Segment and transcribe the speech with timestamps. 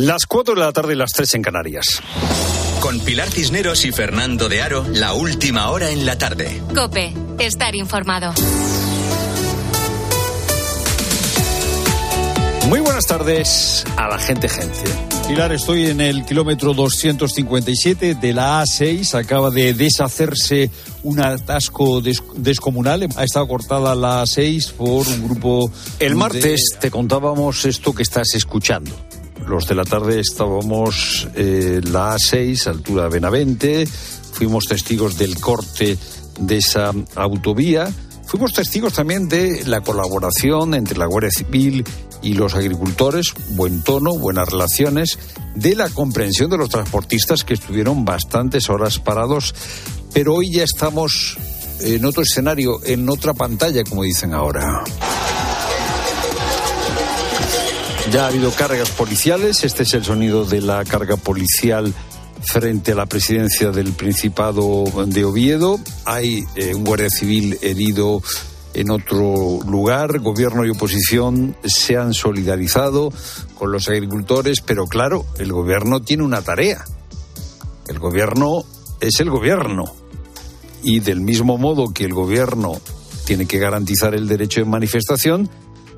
[0.00, 2.00] Las 4 de la tarde y las 3 en Canarias.
[2.78, 6.62] Con Pilar Cisneros y Fernando de Aro, la última hora en la tarde.
[6.72, 8.32] Cope, estar informado.
[12.68, 14.84] Muy buenas tardes a la gente, gente.
[15.26, 19.14] Pilar, estoy en el kilómetro 257 de la A6.
[19.14, 20.70] Acaba de deshacerse
[21.02, 22.00] un atasco
[22.36, 23.08] descomunal.
[23.16, 25.72] Ha estado cortada la A6 por un grupo.
[25.98, 29.07] El martes te contábamos esto que estás escuchando.
[29.48, 33.86] Los de la tarde estábamos eh, la A6, altura Benavente.
[33.86, 35.96] Fuimos testigos del corte
[36.38, 37.90] de esa autovía.
[38.26, 41.82] Fuimos testigos también de la colaboración entre la Guardia Civil
[42.20, 45.18] y los agricultores, buen tono, buenas relaciones,
[45.54, 49.54] de la comprensión de los transportistas que estuvieron bastantes horas parados,
[50.12, 51.38] pero hoy ya estamos
[51.80, 54.84] en otro escenario, en otra pantalla, como dicen ahora.
[58.10, 61.92] Ya ha habido cargas policiales, este es el sonido de la carga policial
[62.40, 65.78] frente a la presidencia del Principado de Oviedo.
[66.06, 68.22] Hay eh, un guardia civil herido
[68.72, 70.20] en otro lugar.
[70.20, 73.12] Gobierno y oposición se han solidarizado
[73.56, 76.86] con los agricultores, pero claro, el gobierno tiene una tarea.
[77.88, 78.64] El gobierno
[79.00, 79.84] es el gobierno.
[80.82, 82.80] Y del mismo modo que el gobierno
[83.26, 85.50] tiene que garantizar el derecho de manifestación,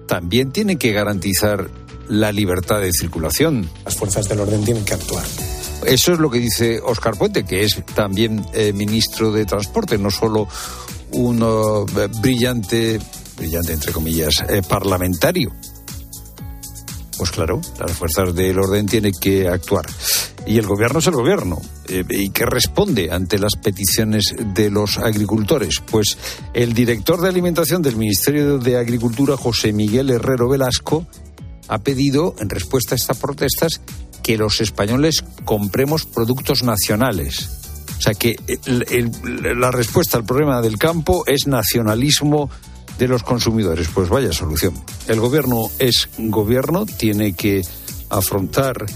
[0.09, 1.71] también tiene que garantizar
[2.11, 3.71] la libertad de circulación.
[3.85, 5.25] Las fuerzas del orden tienen que actuar.
[5.87, 10.11] Eso es lo que dice Oscar Puente, que es también eh, ministro de Transporte, no
[10.11, 10.47] solo
[11.13, 13.01] un eh, brillante,
[13.39, 15.53] brillante entre comillas, eh, parlamentario.
[17.17, 19.87] Pues claro, las fuerzas del orden tienen que actuar.
[20.47, 21.61] Y el gobierno es el gobierno.
[22.09, 25.83] ¿Y qué responde ante las peticiones de los agricultores?
[25.91, 26.17] Pues
[26.55, 31.07] el director de alimentación del Ministerio de Agricultura, José Miguel Herrero Velasco,
[31.71, 33.81] ha pedido, en respuesta a estas protestas,
[34.23, 37.49] que los españoles compremos productos nacionales.
[37.97, 42.51] O sea que la respuesta al problema del campo es nacionalismo
[42.99, 43.89] de los consumidores.
[43.89, 44.75] Pues vaya solución.
[45.07, 47.63] El gobierno es gobierno, tiene que
[48.09, 48.87] afrontar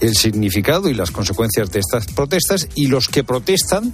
[0.00, 3.92] el significado y las consecuencias de estas protestas y los que protestan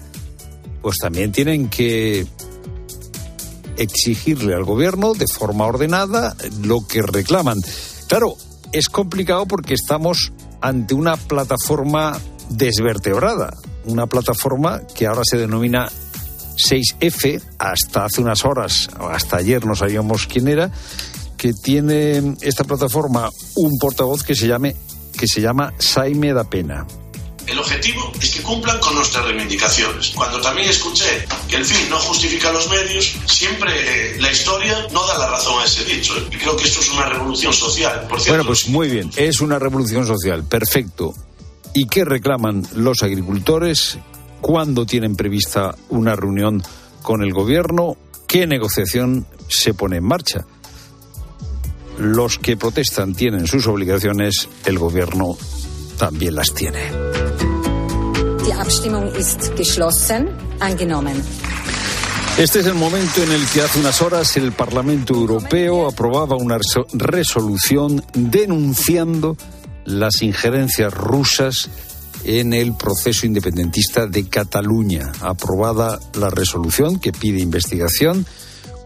[0.82, 2.26] pues también tienen que
[3.76, 7.58] exigirle al gobierno de forma ordenada lo que reclaman.
[8.08, 8.36] Claro,
[8.72, 12.18] es complicado porque estamos ante una plataforma
[12.50, 13.54] desvertebrada,
[13.84, 15.90] una plataforma que ahora se denomina
[16.56, 20.70] 6F, hasta hace unas horas, hasta ayer no sabíamos quién era,
[21.36, 24.74] que tiene esta plataforma un portavoz que se llame
[25.16, 26.86] que se llama Saime da Pena.
[27.46, 30.10] El objetivo es que cumplan con nuestras reivindicaciones.
[30.14, 35.06] Cuando también escuché que el fin no justifica los medios, siempre eh, la historia no
[35.06, 36.14] da la razón a ese dicho.
[36.30, 38.06] Y creo que esto es una revolución social.
[38.08, 41.14] Por bueno, pues muy bien, es una revolución social, perfecto.
[41.72, 43.98] ¿Y qué reclaman los agricultores?
[44.40, 46.62] ¿Cuándo tienen prevista una reunión
[47.02, 47.96] con el gobierno?
[48.26, 50.46] ¿Qué negociación se pone en marcha?
[51.98, 55.38] Los que protestan tienen sus obligaciones, el gobierno
[55.96, 57.15] también las tiene.
[62.38, 66.56] Este es el momento en el que hace unas horas el Parlamento Europeo aprobaba una
[66.92, 69.36] resolución denunciando
[69.84, 71.68] las injerencias rusas
[72.24, 75.10] en el proceso independentista de Cataluña.
[75.22, 78.26] Aprobada la resolución que pide investigación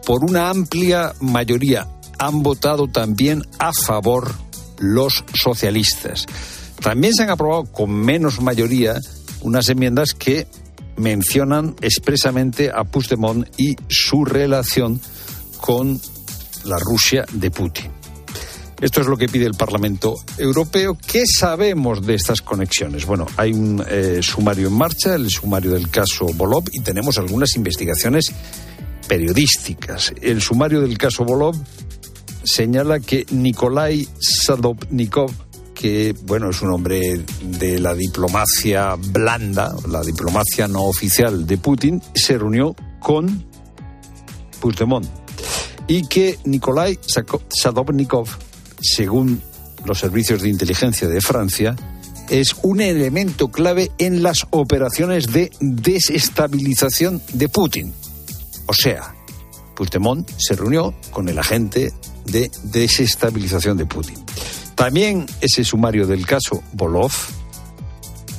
[0.07, 1.87] por una amplia mayoría.
[2.19, 4.33] Han votado también a favor
[4.79, 6.25] los socialistas.
[6.81, 8.99] También se han aprobado con menos mayoría
[9.43, 10.47] unas enmiendas que
[10.97, 15.01] mencionan expresamente a Puigdemont y su relación
[15.61, 16.01] con
[16.65, 17.91] la Rusia de Putin.
[18.81, 20.97] Esto es lo que pide el Parlamento Europeo.
[21.07, 23.05] ¿Qué sabemos de estas conexiones?
[23.05, 27.57] Bueno, hay un eh, sumario en marcha, el sumario del caso Bolov, y tenemos algunas
[27.57, 28.33] investigaciones
[29.07, 30.15] periodísticas.
[30.23, 31.57] El sumario del caso Bolov
[32.43, 35.31] señala que Nikolai Sadovnikov
[35.81, 42.03] que, bueno, es un hombre de la diplomacia blanda, la diplomacia no oficial de Putin,
[42.15, 43.47] se reunió con
[44.61, 45.07] Puigdemont.
[45.87, 46.99] Y que Nikolai
[47.49, 48.29] Sadovnikov,
[48.79, 49.41] según
[49.87, 51.75] los servicios de inteligencia de Francia,
[52.29, 57.95] es un elemento clave en las operaciones de desestabilización de Putin.
[58.67, 59.15] O sea,
[59.75, 61.91] Puigdemont se reunió con el agente
[62.27, 64.17] de desestabilización de Putin.
[64.81, 67.13] También ese sumario del caso Bolov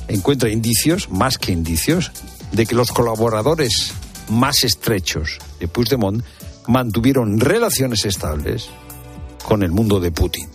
[0.08, 2.10] encuentra indicios, más que indicios,
[2.50, 3.94] de que los colaboradores
[4.28, 6.24] más estrechos de Puigdemont
[6.66, 8.70] mantuvieron relaciones estables
[9.44, 10.48] con el mundo de Putin.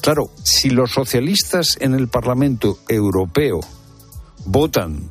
[0.00, 3.60] Claro, si los socialistas en el Parlamento Europeo
[4.46, 5.10] votan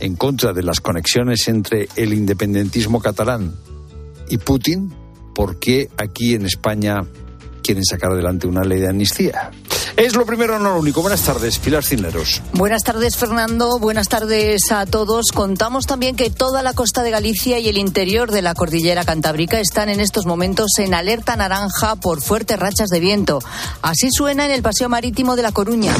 [0.00, 3.54] en contra de las conexiones entre el independentismo catalán
[4.28, 4.92] y Putin,
[5.34, 7.06] ¿por qué aquí en España
[7.62, 9.50] quieren sacar adelante una ley de amnistía?
[9.96, 11.02] Es lo primero, no lo único.
[11.02, 12.40] Buenas tardes, Pilar Cineros.
[12.54, 13.78] Buenas tardes, Fernando.
[13.78, 15.26] Buenas tardes a todos.
[15.32, 19.60] Contamos también que toda la costa de Galicia y el interior de la cordillera cantábrica
[19.60, 23.40] están en estos momentos en alerta naranja por fuertes rachas de viento.
[23.82, 25.94] Así suena en el paseo marítimo de La Coruña.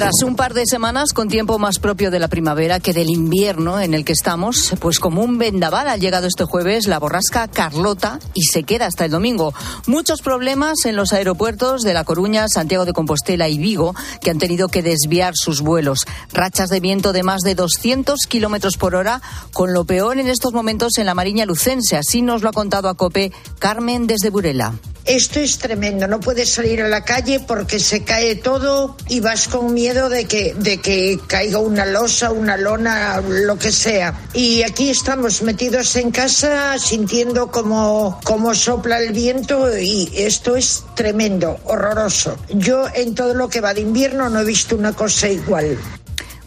[0.00, 3.78] Tras un par de semanas con tiempo más propio de la primavera que del invierno
[3.80, 8.18] en el que estamos, pues como un vendaval ha llegado este jueves la borrasca Carlota
[8.32, 9.52] y se queda hasta el domingo.
[9.86, 14.38] Muchos problemas en los aeropuertos de La Coruña, Santiago de Compostela y Vigo que han
[14.38, 16.06] tenido que desviar sus vuelos.
[16.32, 19.20] Rachas de viento de más de 200 kilómetros por hora,
[19.52, 21.98] con lo peor en estos momentos en la Mariña Lucense.
[21.98, 24.72] Así nos lo ha contado a COPE Carmen desde Burela.
[25.06, 29.48] Esto es tremendo, no puedes salir a la calle porque se cae todo y vas
[29.48, 34.14] con miedo de que, de que caiga una losa, una lona, lo que sea.
[34.32, 40.84] Y aquí estamos metidos en casa sintiendo como, como sopla el viento y esto es
[40.94, 42.36] tremendo, horroroso.
[42.50, 45.76] Yo en todo lo que va de invierno no he visto una cosa igual.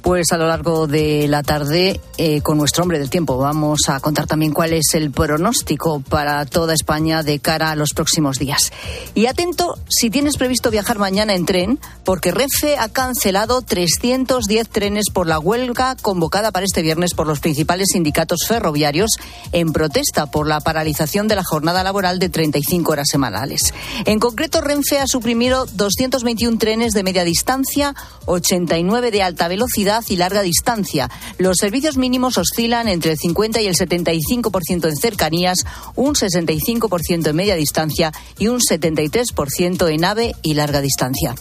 [0.03, 4.01] Pues a lo largo de la tarde, eh, con nuestro hombre del tiempo, vamos a
[4.01, 8.73] contar también cuál es el pronóstico para toda España de cara a los próximos días.
[9.15, 15.05] Y atento si tienes previsto viajar mañana en tren, porque Renfe ha cancelado 310 trenes
[15.09, 19.11] por la huelga convocada para este viernes por los principales sindicatos ferroviarios
[19.53, 23.73] en protesta por la paralización de la jornada laboral de 35 horas semanales.
[24.03, 27.95] En concreto, Renfe ha suprimido 221 trenes de media distancia,
[28.25, 31.09] 89 de alta velocidad, y larga distancia.
[31.37, 35.59] Los servicios mínimos oscilan entre el 50 y el 75% en cercanías,
[35.95, 41.35] un 65% en media distancia y un 73% en AVE y larga distancia.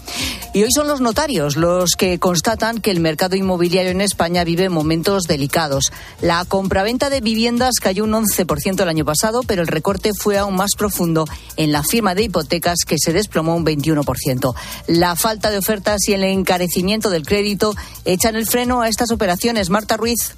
[0.55, 4.69] Y hoy son los notarios los que constatan que el mercado inmobiliario en España vive
[4.69, 5.93] momentos delicados.
[6.21, 10.57] La compraventa de viviendas cayó un 11% el año pasado, pero el recorte fue aún
[10.57, 11.25] más profundo
[11.57, 14.55] en la firma de hipotecas que se desplomó un 21%.
[14.89, 17.75] La falta de ofertas y el encarecimiento del crédito
[18.05, 19.71] echan el freno a estas operaciones.
[19.71, 20.35] Marta Ruiz.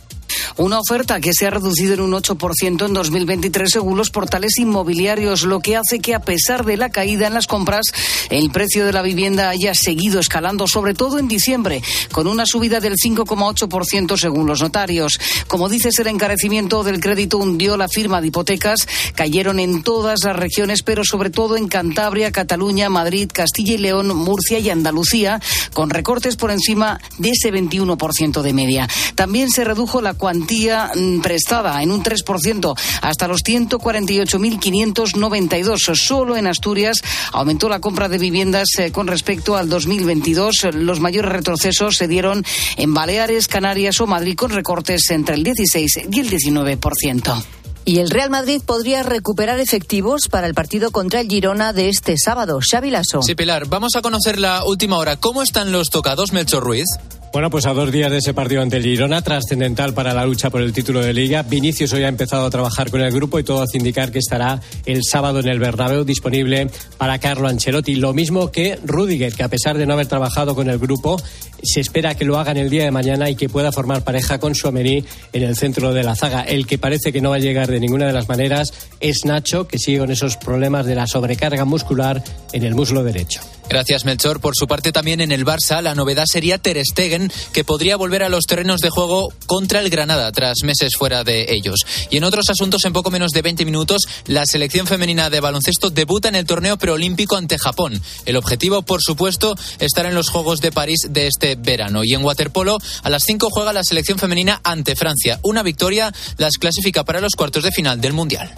[0.56, 5.42] Una oferta que se ha reducido en un 8% en 2023 según los portales inmobiliarios,
[5.42, 7.86] lo que hace que a pesar de la caída en las compras,
[8.30, 11.82] el precio de la vivienda haya seguido escalando, sobre todo en diciembre,
[12.12, 15.18] con una subida del 5,8% según los notarios.
[15.48, 20.36] Como dices, el encarecimiento del crédito hundió la firma de hipotecas, cayeron en todas las
[20.36, 25.40] regiones, pero sobre todo en Cantabria, Cataluña, Madrid, Castilla y León, Murcia y Andalucía,
[25.72, 28.88] con recortes por encima de ese 21% de media.
[29.14, 35.94] También se redujo la cuantía mm, prestada en un 3% hasta los 148.592.
[35.94, 37.02] Solo en Asturias
[37.32, 40.74] aumentó la compra de viviendas eh, con respecto al 2022.
[40.74, 42.44] Los mayores retrocesos se dieron
[42.76, 47.44] en Baleares, Canarias o Madrid con recortes entre el 16 y el 19%.
[47.86, 52.16] Y el Real Madrid podría recuperar efectivos para el partido contra el Girona de este
[52.16, 52.58] sábado.
[52.62, 53.20] Xavi Lasso.
[53.22, 55.16] Sí, Pilar, vamos a conocer la última hora.
[55.16, 56.86] ¿Cómo están los tocados, Melchor Ruiz?
[57.34, 60.50] Bueno, pues a dos días de ese partido ante el Girona, trascendental para la lucha
[60.50, 63.42] por el título de Liga, Vinicius hoy ha empezado a trabajar con el grupo y
[63.42, 67.96] todo hace indicar que estará el sábado en el Bernabéu disponible para Carlo Ancelotti.
[67.96, 71.20] Lo mismo que Rudiger, que a pesar de no haber trabajado con el grupo,
[71.60, 74.38] se espera que lo haga en el día de mañana y que pueda formar pareja
[74.38, 76.42] con Suamení en el centro de la zaga.
[76.42, 79.66] El que parece que no va a llegar de ninguna de las maneras es Nacho,
[79.66, 82.22] que sigue con esos problemas de la sobrecarga muscular
[82.52, 83.40] en el muslo derecho.
[83.68, 84.40] Gracias, Melchor.
[84.40, 88.22] Por su parte, también en el Barça, la novedad sería Ter Stegen, que podría volver
[88.22, 91.80] a los terrenos de juego contra el Granada tras meses fuera de ellos.
[92.10, 95.90] Y en otros asuntos, en poco menos de 20 minutos, la selección femenina de baloncesto
[95.90, 98.00] debuta en el torneo preolímpico ante Japón.
[98.26, 102.04] El objetivo, por supuesto, estar en los Juegos de París de este verano.
[102.04, 105.40] Y en waterpolo, a las 5 juega la selección femenina ante Francia.
[105.42, 108.52] Una victoria las clasifica para los cuartos de final del Mundial.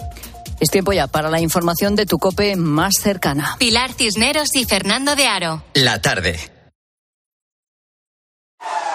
[0.59, 3.55] Es tiempo ya para la información de tu cope más cercana.
[3.59, 5.63] Pilar Cisneros y Fernando de Aro.
[5.73, 6.56] La tarde.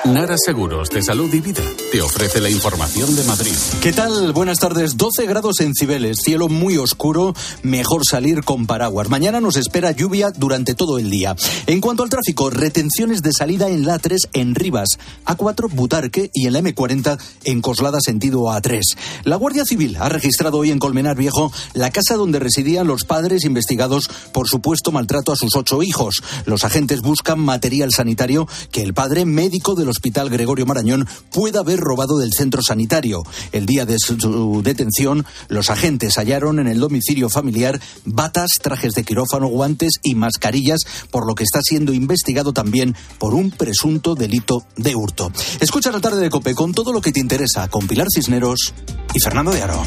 [0.04, 3.54] Nara Seguros de Salud y Vida te ofrece la información de Madrid.
[3.80, 4.32] ¿Qué tal?
[4.32, 4.96] Buenas tardes.
[4.96, 9.08] 12 grados en Cibeles, cielo muy oscuro, mejor salir con paraguas.
[9.08, 11.36] Mañana nos espera lluvia durante todo el día.
[11.66, 14.88] En cuanto al tráfico, retenciones de salida en la 3 en Rivas,
[15.24, 18.80] A4 Butarque y en la M40 en Coslada sentido A3.
[19.22, 23.44] La Guardia Civil ha registrado hoy en Colmenar Viejo la casa donde residían los padres
[23.44, 26.24] investigados por supuesto maltrato a sus ocho hijos.
[26.44, 31.60] Los agentes buscan material sanitario que el padre médico de los hospital Gregorio Marañón pueda
[31.60, 33.22] haber robado del centro sanitario.
[33.52, 39.04] El día de su detención, los agentes hallaron en el domicilio familiar batas, trajes de
[39.04, 40.80] quirófano, guantes y mascarillas,
[41.10, 45.30] por lo que está siendo investigado también por un presunto delito de hurto.
[45.60, 48.74] Escucha la tarde de Cope con todo lo que te interesa con Pilar Cisneros
[49.14, 49.82] y Fernando de Aro.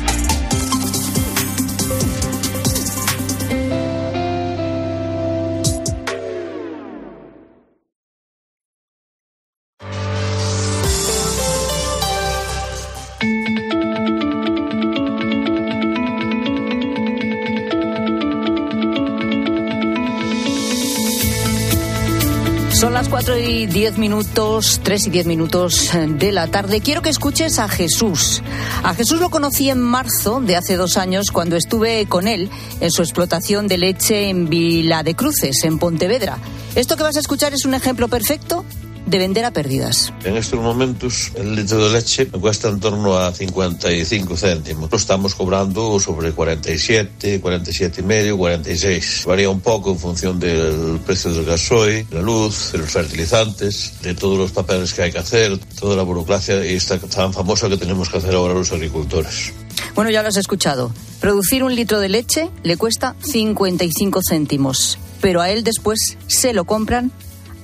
[23.56, 26.82] Y 10 minutos, 3 y 10 minutos de la tarde.
[26.82, 28.44] Quiero que escuches a Jesús.
[28.84, 32.50] A Jesús lo conocí en marzo de hace dos años cuando estuve con él
[32.82, 36.38] en su explotación de leche en Vila de Cruces, en Pontevedra.
[36.76, 38.66] Esto que vas a escuchar es un ejemplo perfecto
[39.06, 40.14] de vender a pérdidas.
[40.24, 44.92] En estos momentos el litro de leche me cuesta en torno a 55 céntimos.
[44.92, 49.24] Lo estamos cobrando sobre 47, 47 y medio, 46.
[49.28, 54.14] Varía un poco en función del precio del gasoil, la luz, de los fertilizantes, de
[54.14, 57.78] todos los papeles que hay que hacer, toda la burocracia y esta tan famosa que
[57.78, 59.54] tenemos que hacer ahora los agricultores.
[59.94, 60.92] Bueno, ya lo has escuchado.
[61.20, 66.66] Producir un litro de leche le cuesta 55 céntimos, pero a él después se lo
[66.66, 67.12] compran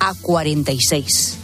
[0.02, 1.38] a 46.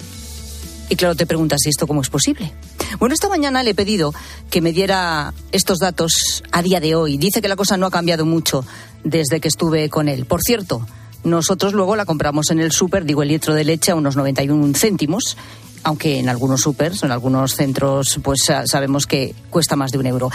[0.89, 2.51] Y claro, te preguntas, ¿y esto cómo es posible?
[2.99, 4.13] Bueno, esta mañana le he pedido
[4.49, 7.17] que me diera estos datos a día de hoy.
[7.17, 8.65] Dice que la cosa no ha cambiado mucho
[9.03, 10.25] desde que estuve con él.
[10.25, 10.85] Por cierto,
[11.23, 14.73] nosotros luego la compramos en el súper, digo el litro de leche a unos 91
[14.75, 15.37] céntimos,
[15.83, 20.31] aunque en algunos supers, en algunos centros, pues sabemos que cuesta más de un euro.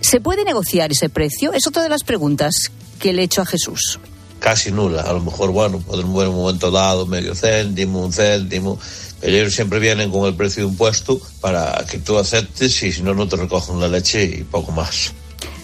[0.00, 1.52] ¿Se puede negociar ese precio?
[1.52, 3.98] Es otra de las preguntas que le he hecho a Jesús
[4.40, 5.02] casi nula.
[5.02, 8.78] A lo mejor, bueno, pueden mover en un momento dado medio céntimo, un céntimo,
[9.20, 12.90] pero ellos siempre vienen con el precio de un puesto para que tú aceptes y
[12.90, 15.12] si no, no te recogen la leche y poco más.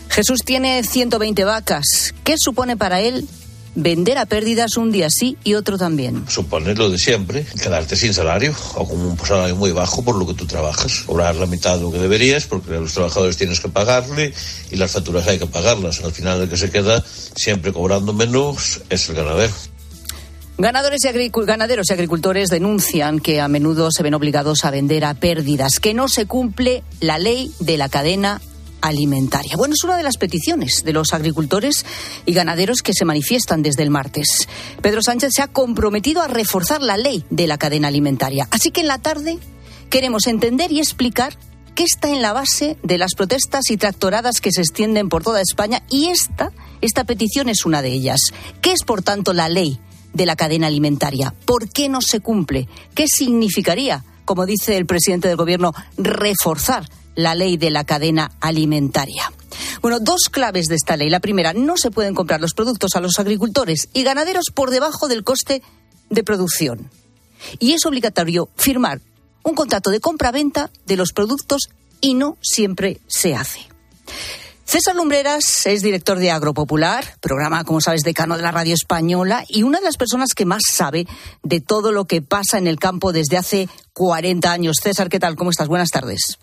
[0.09, 2.14] Jesús tiene 120 vacas.
[2.23, 3.28] ¿Qué supone para él
[3.76, 6.25] vender a pérdidas un día sí y otro también.
[6.28, 10.26] Supone lo de siempre, quedarte sin salario o con un salario muy bajo por lo
[10.26, 11.02] que tú trabajas.
[11.06, 14.33] Cobrar la mitad de lo que deberías porque a los trabajadores tienes que pagarle
[14.71, 16.02] y las facturas hay que pagarlas.
[16.02, 19.52] Al final el que se queda siempre cobrando menos es el ganadero.
[20.59, 25.12] Ganadores y ganaderos y agricultores denuncian que a menudo se ven obligados a vender a
[25.12, 28.40] pérdidas, que no se cumple la ley de la cadena
[28.88, 29.57] alimentaria.
[29.57, 31.85] Bueno, es una de las peticiones de los agricultores
[32.25, 34.49] y ganaderos que se manifiestan desde el martes.
[34.83, 38.49] Pedro Sánchez se ha comprometido a reforzar la ley de la cadena alimentaria.
[38.50, 39.38] Así que en la tarde
[39.90, 41.37] queremos entender y explicar
[41.75, 45.43] qué está en la base de las protestas y tractoradas que se extienden por toda
[45.43, 46.50] España y esta,
[46.81, 48.21] esta petición es una de ellas.
[48.62, 49.78] ¿Qué es, por tanto, la ley
[50.14, 51.35] de la cadena alimentaria?
[51.45, 52.66] ¿Por qué no se cumple?
[52.95, 59.32] ¿Qué significaría, como dice el presidente del Gobierno, reforzar la ley de la cadena alimentaria.
[59.82, 61.11] Bueno, dos claves de esta ley.
[61.11, 65.08] La primera, no se pueden comprar los productos a los agricultores y ganaderos por debajo
[65.08, 65.62] del coste
[66.11, 66.90] de producción.
[67.58, 69.00] Y es obligatorio firmar
[69.42, 71.68] un contrato de compra-venta de los productos
[72.00, 73.61] y no siempre se hace.
[74.64, 79.62] César Lumbreras es director de Agropopular, programa, como sabes, decano de la radio española y
[79.62, 81.06] una de las personas que más sabe
[81.44, 84.78] de todo lo que pasa en el campo desde hace 40 años.
[84.82, 85.37] César, ¿qué tal?
[85.37, 85.68] ¿Cómo estás?
[85.68, 86.38] Buenas tardes.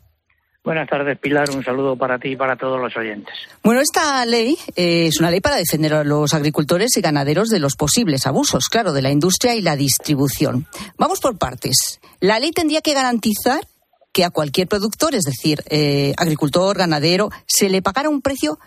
[0.64, 1.50] Buenas tardes, Pilar.
[1.50, 3.34] Un saludo para ti y para todos los oyentes.
[3.64, 7.60] Bueno, esta ley eh, es una ley para defender a los agricultores y ganaderos de
[7.60, 10.66] los posibles abusos, claro, de la industria y la distribución.
[10.98, 12.00] Vamos por partes.
[12.22, 13.68] La ley tendría que garantizar
[14.14, 18.58] que a cualquier productor, es decir, eh, agricultor, ganadero, se le pagara un precio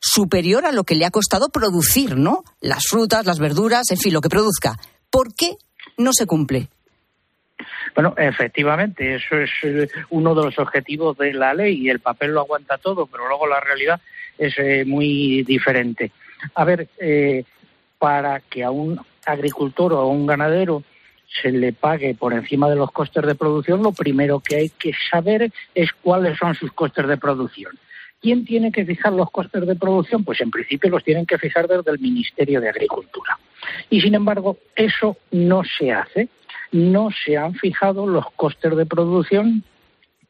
[0.00, 2.42] superior a lo que le ha costado producir, ¿no?
[2.60, 4.76] Las frutas, las verduras, en fin, lo que produzca.
[5.08, 5.56] ¿Por qué
[5.98, 6.68] no se cumple?
[7.94, 12.32] Bueno, efectivamente, eso es eh, uno de los objetivos de la ley y el papel
[12.32, 14.00] lo aguanta todo, pero luego la realidad
[14.36, 16.10] es eh, muy diferente.
[16.54, 17.44] A ver, eh,
[17.98, 20.82] para que a un agricultor o a un ganadero
[21.40, 24.92] se le pague por encima de los costes de producción, lo primero que hay que
[25.10, 27.78] saber es cuáles son sus costes de producción.
[28.20, 30.24] ¿Quién tiene que fijar los costes de producción?
[30.24, 33.38] Pues en principio los tienen que fijar desde el Ministerio de Agricultura.
[33.90, 36.28] Y sin embargo, eso no se hace
[36.74, 39.62] no se han fijado los costes de producción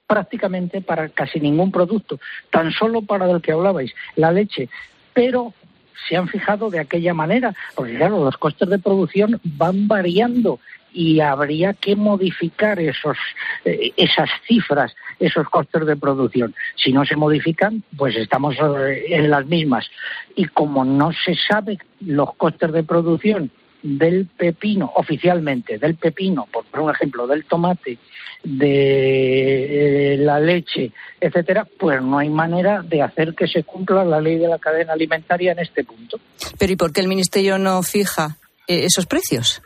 [0.06, 2.20] prácticamente para casi ningún producto,
[2.50, 4.68] tan solo para el que hablabais, la leche,
[5.14, 5.54] pero
[6.06, 10.60] se han fijado de aquella manera, porque claro, los costes de producción van variando
[10.92, 13.16] y habría que modificar esos,
[13.64, 16.54] eh, esas cifras, esos costes de producción.
[16.76, 19.90] Si no se modifican, pues estamos eh, en las mismas.
[20.36, 23.50] Y como no se sabe los costes de producción
[23.84, 27.98] del pepino, oficialmente, del pepino, por por un ejemplo, del tomate,
[28.42, 34.22] de eh, la leche, etcétera, pues no hay manera de hacer que se cumpla la
[34.22, 36.18] ley de la cadena alimentaria en este punto.
[36.58, 39.60] Pero ¿y por qué el Ministerio no fija eh, esos precios?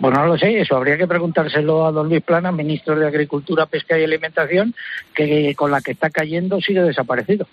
[0.00, 3.66] Bueno, no lo sé, eso habría que preguntárselo a don Luis Plana, ministro de Agricultura,
[3.66, 4.74] Pesca y Alimentación,
[5.14, 7.46] que con la que está cayendo sigue desaparecido.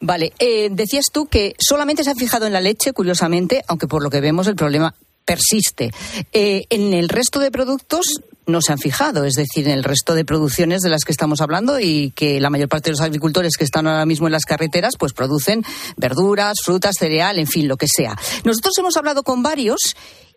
[0.00, 4.02] Vale, eh, decías tú que solamente se ha fijado en la leche, curiosamente, aunque por
[4.02, 5.90] lo que vemos el problema persiste.
[6.32, 10.14] Eh, en el resto de productos no se han fijado, es decir, en el resto
[10.14, 13.56] de producciones de las que estamos hablando y que la mayor parte de los agricultores
[13.56, 15.64] que están ahora mismo en las carreteras pues producen
[15.96, 18.16] verduras, frutas, cereal, en fin, lo que sea.
[18.44, 19.96] Nosotros hemos hablado con varios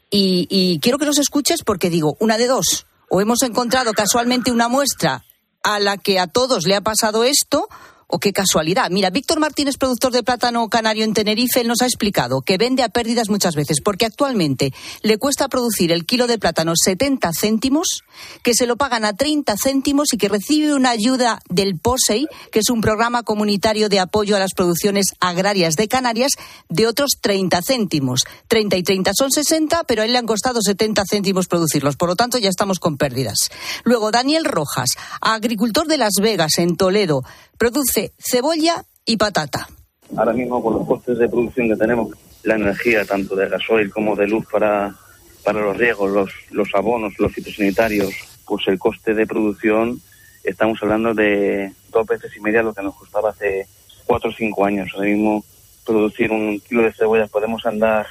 [0.10, 4.52] y, y quiero que nos escuches porque digo, una de dos, o hemos encontrado casualmente
[4.52, 5.24] una muestra
[5.62, 7.68] a la que a todos le ha pasado esto,
[8.10, 8.90] o qué casualidad.
[8.90, 12.82] Mira, Víctor Martínez, productor de plátano canario en Tenerife, él nos ha explicado que vende
[12.84, 14.74] a pérdidas muchas veces porque actualmente
[15.04, 18.04] le cuesta producir el kilo de plátano 70 céntimos,
[18.42, 22.60] que se lo pagan a 30 céntimos y que recibe una ayuda del POSEI, que
[22.60, 26.32] es un programa comunitario de apoyo a las producciones agrarias de Canarias,
[26.68, 28.24] de otros 30 céntimos.
[28.48, 31.96] 30 y 30 son 60, pero a él le han costado 70 céntimos producirlos.
[31.96, 33.50] Por lo tanto, ya estamos con pérdidas.
[33.84, 34.90] Luego, Daniel Rojas,
[35.22, 37.24] agricultor de Las Vegas, en Toledo,
[37.60, 39.68] produce cebolla y patata.
[40.16, 42.10] Ahora mismo con los costes de producción que tenemos,
[42.44, 44.96] la energía tanto de gasoil como de luz para,
[45.44, 48.12] para los riegos, los, los abonos, los fitosanitarios,
[48.48, 50.02] pues el coste de producción
[50.44, 53.68] estamos hablando de dos veces y media lo que nos costaba hace
[54.06, 54.90] cuatro o cinco años.
[54.96, 55.44] Ahora mismo
[55.86, 58.08] producir un kilo de cebollas podemos andar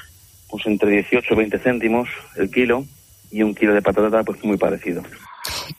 [0.51, 2.85] pues entre 18 y 20 céntimos el kilo
[3.31, 5.03] y un kilo de patata pues muy parecido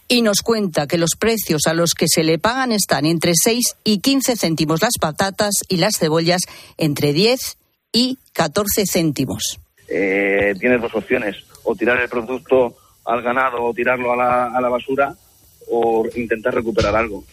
[0.07, 3.75] y nos cuenta que los precios a los que se le pagan están entre 6
[3.83, 6.41] y 15 céntimos las patatas y las cebollas
[6.77, 7.57] entre 10
[7.91, 9.59] y 14 céntimos.
[9.87, 14.61] Eh, tienes dos opciones, o tirar el producto al ganado o tirarlo a la, a
[14.61, 15.15] la basura
[15.71, 17.23] o intentar recuperar algo.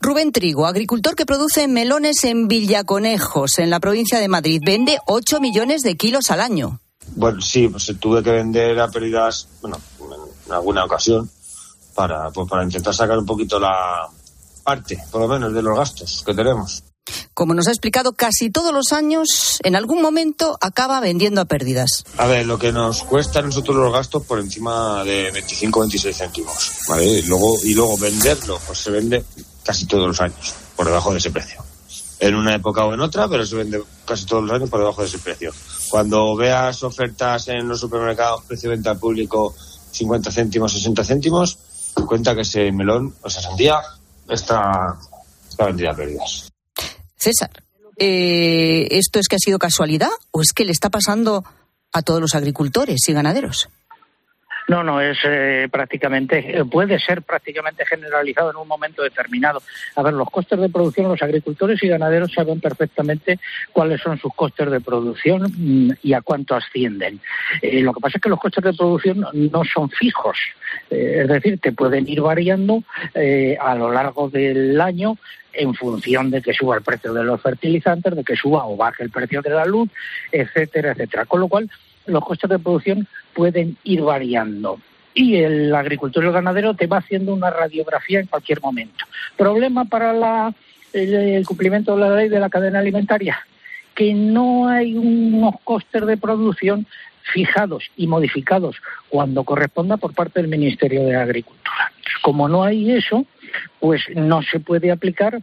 [0.00, 5.40] Rubén Trigo, agricultor que produce melones en Villaconejos, en la provincia de Madrid, vende 8
[5.40, 6.80] millones de kilos al año.
[7.16, 9.78] Bueno, sí, pues tuve que vender a pérdidas, bueno,
[10.46, 11.30] en alguna ocasión,
[11.94, 14.08] para, pues, para intentar sacar un poquito la
[14.62, 16.82] parte, por lo menos, de los gastos que tenemos.
[17.34, 22.04] Como nos ha explicado, casi todos los años, en algún momento, acaba vendiendo a pérdidas.
[22.16, 26.16] A ver, lo que nos cuesta a nosotros los gastos por encima de 25 26
[26.16, 27.04] céntimos, ¿vale?
[27.04, 29.24] Y luego, y luego venderlo, pues se vende
[29.64, 31.62] casi todos los años, por debajo de ese precio.
[32.20, 35.02] En una época o en otra, pero se vende casi todos los años por debajo
[35.02, 35.52] de ese precio.
[35.90, 39.54] Cuando veas ofertas en los supermercados, precio de venta público
[39.90, 41.58] 50 céntimos, 60 céntimos,
[41.94, 43.80] cuenta que ese melón, o sea, sandía,
[44.28, 44.96] está
[45.58, 46.50] vendida a pérdidas.
[47.16, 47.50] César,
[47.96, 51.44] eh, ¿esto es que ha sido casualidad o es que le está pasando
[51.92, 53.68] a todos los agricultores y ganaderos?
[54.66, 59.62] No, no, es eh, prácticamente, puede ser prácticamente generalizado en un momento determinado.
[59.96, 63.38] A ver, los costes de producción, los agricultores y ganaderos saben perfectamente
[63.72, 67.20] cuáles son sus costes de producción mm, y a cuánto ascienden.
[67.60, 70.38] Eh, lo que pasa es que los costes de producción no son fijos,
[70.90, 72.82] eh, es decir, te pueden ir variando
[73.60, 75.16] a lo largo del año
[75.52, 79.02] en función de que suba el precio de los fertilizantes, de que suba o baje
[79.02, 79.88] el precio de la luz,
[80.32, 81.24] etcétera, etcétera.
[81.26, 81.70] Con lo cual,
[82.06, 84.78] los costes de producción pueden ir variando.
[85.14, 89.04] Y el agricultor y el ganadero te va haciendo una radiografía en cualquier momento.
[89.36, 90.52] ¿Problema para la,
[90.92, 93.38] el, cumplimiento de la ley de la cadena alimentaria?
[93.94, 96.86] Que no hay unos costes de producción
[97.32, 98.76] fijados y modificados
[99.08, 101.92] cuando corresponda por parte del Ministerio de Agricultura.
[102.22, 103.24] Como no hay eso,
[103.80, 105.40] pues no se puede aplicar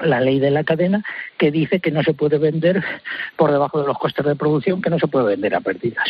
[0.00, 1.04] la ley de la cadena
[1.38, 2.82] que dice que no se puede vender
[3.36, 6.06] por debajo de los costes de producción, que no se puede vender a pérdidas.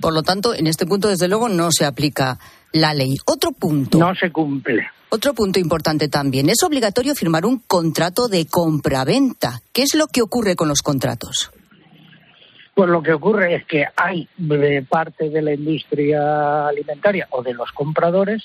[0.00, 2.38] Por lo tanto, en este punto, desde luego, no se aplica
[2.72, 3.16] la ley.
[3.26, 3.98] Otro punto.
[3.98, 4.86] No se cumple.
[5.08, 6.48] Otro punto importante también.
[6.48, 9.60] Es obligatorio firmar un contrato de compraventa.
[9.72, 11.52] ¿Qué es lo que ocurre con los contratos?
[12.74, 14.28] Pues lo que ocurre es que hay
[14.88, 18.42] parte de la industria alimentaria o de los compradores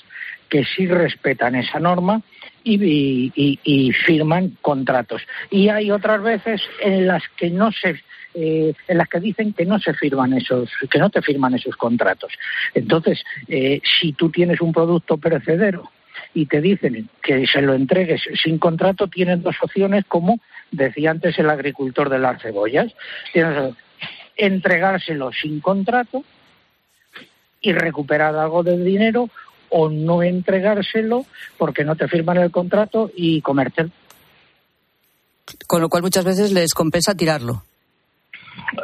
[0.48, 2.22] que sí respetan esa norma
[2.64, 5.22] y, firman contratos.
[5.50, 8.00] Y hay otras veces en las que no se
[8.32, 11.74] eh, en las que dicen que no se firman esos, que no te firman esos
[11.74, 12.32] contratos.
[12.74, 15.90] Entonces, eh, si tú tienes un producto perecedero
[16.32, 20.38] y te dicen que se lo entregues sin contrato, tienes dos opciones, como
[20.70, 22.94] decía antes el agricultor de las cebollas.
[23.32, 23.74] Tienes
[24.36, 26.24] entregárselo sin contrato
[27.60, 29.28] y recuperar algo del dinero
[29.70, 31.24] o no entregárselo
[31.58, 33.90] porque no te firman el contrato y comértelo.
[35.66, 37.64] Con lo cual muchas veces les compensa tirarlo.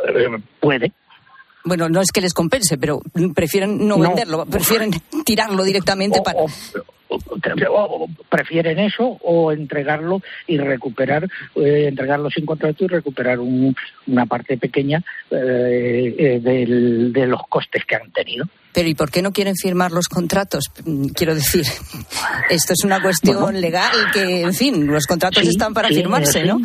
[0.09, 0.29] Eh,
[0.61, 0.93] puede.
[1.65, 3.01] Bueno, no es que les compense, pero
[3.35, 4.91] prefieren no, venderlo, prefieren
[5.25, 6.39] tirarlo directamente para
[8.29, 15.03] prefieren eso o entregarlo y recuperar, eh, entregarlo sin contrato y recuperar una parte pequeña
[15.31, 18.47] eh, eh, de los costes que han tenido.
[18.77, 20.65] Pero ¿y por qué no quieren firmar los contratos?
[20.85, 21.65] Mm, quiero decir,
[22.51, 26.61] esto es una cuestión legal que, en fin, los contratos están para firmarse, ¿no?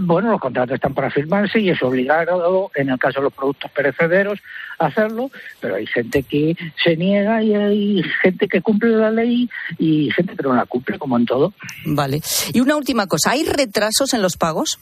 [0.00, 3.70] Bueno, los contratos están para firmarse y es obligado, en el caso de los productos
[3.72, 4.38] perecederos,
[4.78, 10.10] hacerlo, pero hay gente que se niega y hay gente que cumple la ley y
[10.12, 11.52] gente que no la cumple, como en todo.
[11.84, 12.22] Vale.
[12.54, 14.78] Y una última cosa, ¿hay retrasos en los pagos?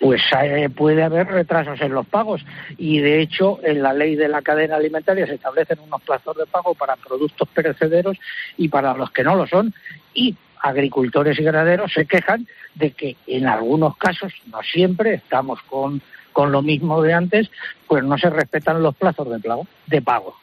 [0.00, 2.44] Pues eh, puede haber retrasos en los pagos
[2.76, 6.46] y de hecho en la ley de la cadena alimentaria se establecen unos plazos de
[6.46, 8.16] pago para productos perecederos
[8.56, 9.74] y para los que no lo son
[10.14, 16.02] y agricultores y ganaderos se quejan de que en algunos casos, no siempre, estamos con,
[16.32, 17.50] con lo mismo de antes,
[17.86, 19.38] pues no se respetan los plazos de.
[19.86, 20.36] De pago.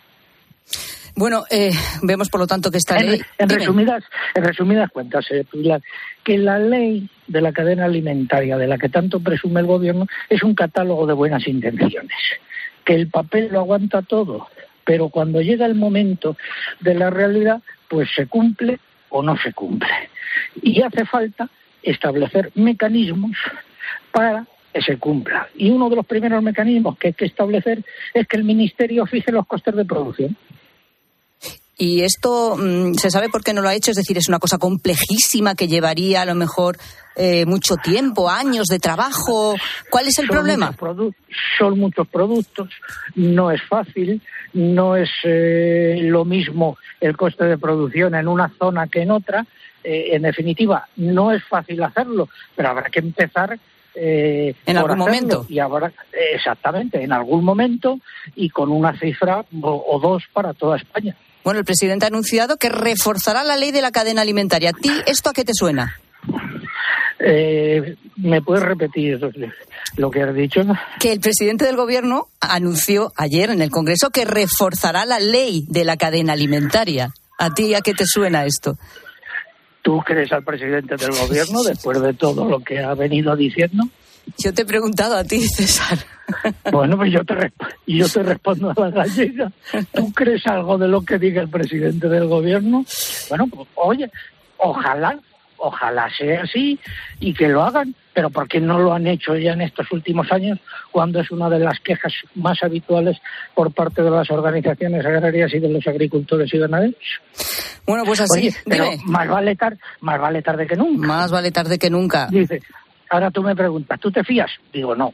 [1.15, 3.21] Bueno, eh, vemos por lo tanto que esta ley.
[3.37, 5.45] En, resumidas, en resumidas cuentas, eh,
[6.23, 10.43] que la ley de la cadena alimentaria de la que tanto presume el gobierno es
[10.43, 12.17] un catálogo de buenas intenciones.
[12.83, 14.47] Que el papel lo aguanta todo,
[14.83, 16.35] pero cuando llega el momento
[16.81, 19.89] de la realidad, pues se cumple o no se cumple.
[20.61, 21.49] Y hace falta
[21.81, 23.37] establecer mecanismos
[24.11, 25.47] para que se cumpla.
[25.55, 29.31] Y uno de los primeros mecanismos que hay que establecer es que el Ministerio fije
[29.31, 30.35] los costes de producción.
[31.77, 34.39] Y esto mm, se sabe por qué no lo ha hecho, es decir, es una
[34.39, 36.77] cosa complejísima que llevaría a lo mejor
[37.17, 39.55] eh, mucho tiempo, años de trabajo.
[39.89, 40.75] ¿Cuál es el problema?
[41.57, 42.69] son muchos productos,
[43.15, 44.21] no es fácil,
[44.53, 49.45] no es eh, lo mismo el coste de producción en una zona que en otra.
[49.83, 53.59] Eh, en definitiva, no es fácil hacerlo, pero habrá que empezar
[53.93, 55.45] en algún momento.
[55.47, 55.93] Y ahora,
[56.33, 57.99] exactamente, en algún momento
[58.35, 61.15] y con una cifra o dos para toda España.
[61.45, 64.71] Bueno, el presidente ha anunciado que reforzará la ley de la cadena alimentaria.
[64.71, 65.95] ¿A ti esto a qué te suena?
[67.19, 69.19] Eh, ¿Me puedes repetir
[69.95, 70.61] lo que has dicho?
[70.99, 75.85] Que el presidente del gobierno anunció ayer en el Congreso que reforzará la ley de
[75.85, 77.13] la cadena alimentaria.
[77.37, 78.79] ¿A ti a qué te suena esto?
[79.83, 83.83] ¿Tú crees al presidente del gobierno después de todo lo que ha venido diciendo?
[84.37, 85.99] Yo te he preguntado a ti, César.
[86.71, 87.51] Bueno, pues yo te,
[87.85, 89.51] yo te respondo a la gallega.
[89.93, 92.83] ¿Tú crees algo de lo que diga el presidente del gobierno?
[93.29, 94.09] Bueno, pues, oye,
[94.57, 95.19] ojalá,
[95.57, 96.79] ojalá sea así
[97.19, 100.31] y que lo hagan, pero ¿por qué no lo han hecho ya en estos últimos
[100.31, 100.59] años
[100.91, 103.17] cuando es una de las quejas más habituales
[103.53, 107.21] por parte de las organizaciones agrarias y de los agricultores y ganaderos?
[107.85, 108.49] Bueno, pues así.
[108.65, 109.55] pero más vale,
[110.01, 111.07] más vale tarde que nunca.
[111.07, 112.27] Más vale tarde que nunca.
[112.31, 112.61] Dice,
[113.09, 114.49] Ahora tú me preguntas, ¿tú te fías?
[114.73, 115.13] Digo, no.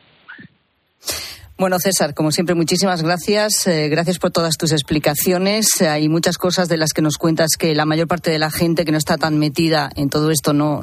[1.58, 3.67] Bueno, César, como siempre, muchísimas gracias.
[3.67, 5.82] Eh, gracias por todas tus explicaciones.
[5.82, 8.84] Hay muchas cosas de las que nos cuentas que la mayor parte de la gente
[8.84, 10.82] que no está tan metida en todo esto no,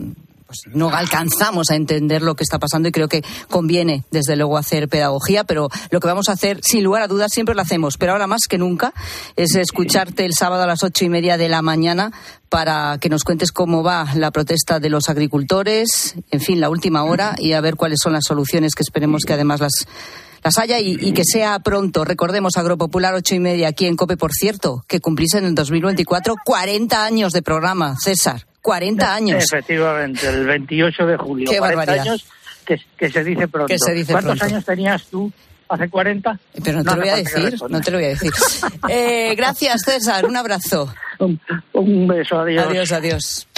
[0.49, 4.57] pues no alcanzamos a entender lo que está pasando y creo que conviene, desde luego,
[4.57, 7.99] hacer pedagogía, pero lo que vamos a hacer, sin lugar a dudas, siempre lo hacemos,
[7.99, 8.95] pero ahora más que nunca,
[9.37, 12.13] es escucharte el sábado a las ocho y media de la mañana
[12.49, 17.05] para que nos cuentes cómo va la protesta de los agricultores, en fin, la última
[17.05, 19.87] hora y a ver cuáles son las soluciones que esperemos que además las
[20.43, 22.05] las haya y, que sea pronto.
[22.05, 26.35] Recordemos Agropopular ocho y media aquí en COPE, por cierto, que cumplís en el 2024
[26.45, 28.47] 40 años de programa, César.
[28.63, 29.45] 40 años.
[29.45, 31.51] Efectivamente, el 28 de julio.
[31.51, 32.27] Qué 40 años
[32.99, 33.75] que, se dice pronto.
[34.13, 35.33] ¿Cuántos años tenías tú?
[35.69, 36.39] ¿Hace 40?
[36.65, 38.33] Pero no te lo voy a decir, no te lo voy a decir.
[38.89, 40.93] Eh, gracias, César, un abrazo.
[41.19, 42.67] Un, beso, adiós.
[42.67, 43.49] Adiós, adiós.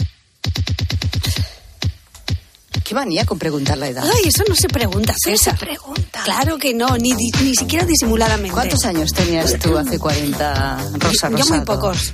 [2.91, 4.03] Qué manía con preguntar la edad.
[4.05, 5.55] Ay, eso no se pregunta, César.
[5.55, 6.23] No se pregunta.
[6.25, 8.51] Claro que no, ni, ni siquiera disimuladamente.
[8.53, 11.39] ¿Cuántos años tenías tú hace 40, Rosa Rosado?
[11.39, 12.13] Yo muy pocos.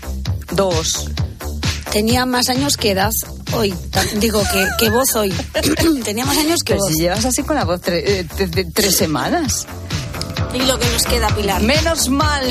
[0.52, 1.08] Dos
[1.96, 3.10] tenía más años que edad
[3.54, 3.74] hoy.
[4.20, 5.32] Digo, que, que voz hoy.
[6.04, 6.92] tenía más años que voz.
[6.92, 9.66] si llevas así con la voz eh, de, tres semanas.
[10.52, 11.62] Y lo que nos queda, Pilar.
[11.62, 12.44] Menos mal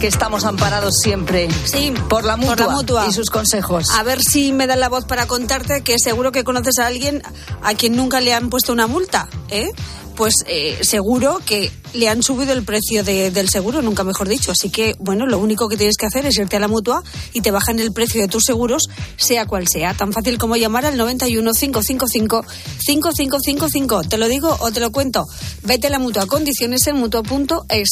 [0.00, 3.90] que estamos amparados siempre sí, por, la mutua por la mutua y sus consejos.
[3.90, 7.22] A ver si me dan la voz para contarte que seguro que conoces a alguien
[7.62, 9.72] a quien nunca le han puesto una multa, ¿eh?
[10.16, 14.50] Pues eh, seguro que le han subido el precio del seguro, nunca mejor dicho.
[14.52, 17.02] Así que, bueno, lo único que tienes que hacer es irte a la mutua
[17.32, 19.94] y te bajan el precio de tus seguros, sea cual sea.
[19.94, 22.44] Tan fácil como llamar al 91 555
[22.78, 24.02] 5555.
[24.04, 25.26] ¿Te lo digo o te lo cuento?
[25.62, 26.26] Vete a la mutua.
[26.26, 27.88] Condiciones en mutua.es.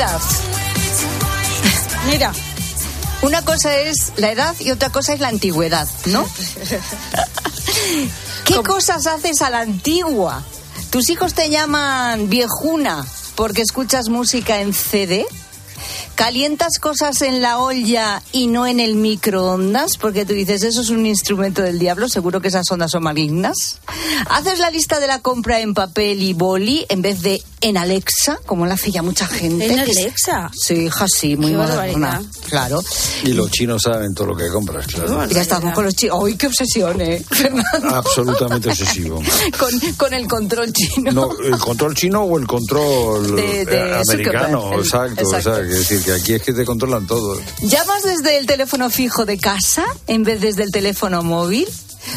[0.00, 0.20] edad.
[2.06, 2.32] Mira.
[3.22, 6.26] Una cosa es la edad y otra cosa es la antigüedad, ¿no?
[8.46, 10.42] ¿Qué cosas haces a la antigua?
[10.88, 15.26] ¿Tus hijos te llaman viejuna porque escuchas música en CD?
[16.24, 19.96] ¿Calientas cosas en la olla y no en el microondas?
[19.96, 23.78] Porque tú dices, eso es un instrumento del diablo, seguro que esas ondas son malignas.
[24.28, 28.38] ¿Haces la lista de la compra en papel y boli en vez de en Alexa,
[28.46, 29.64] como la hace ya mucha gente?
[29.72, 30.50] ¿En Alexa?
[30.54, 32.22] Sí, hija, sí, muy Qué moderna.
[32.50, 32.82] Claro.
[33.24, 35.26] Y los chinos saben todo lo que compras, claro.
[35.26, 36.22] Ya estamos con los chicos.
[36.26, 37.24] ¡Ay, qué obsesión, eh!
[37.30, 37.96] Fernando.
[37.96, 39.22] Absolutamente obsesivo.
[39.58, 41.12] Con, con el control chino.
[41.12, 45.50] No, el control chino o el control De- de eh, americano, el- exacto, exacto.
[45.50, 47.40] O sea, que decir que aquí es que te controlan todo.
[47.62, 51.66] ¿Llamas desde el teléfono fijo de casa en vez desde el teléfono móvil?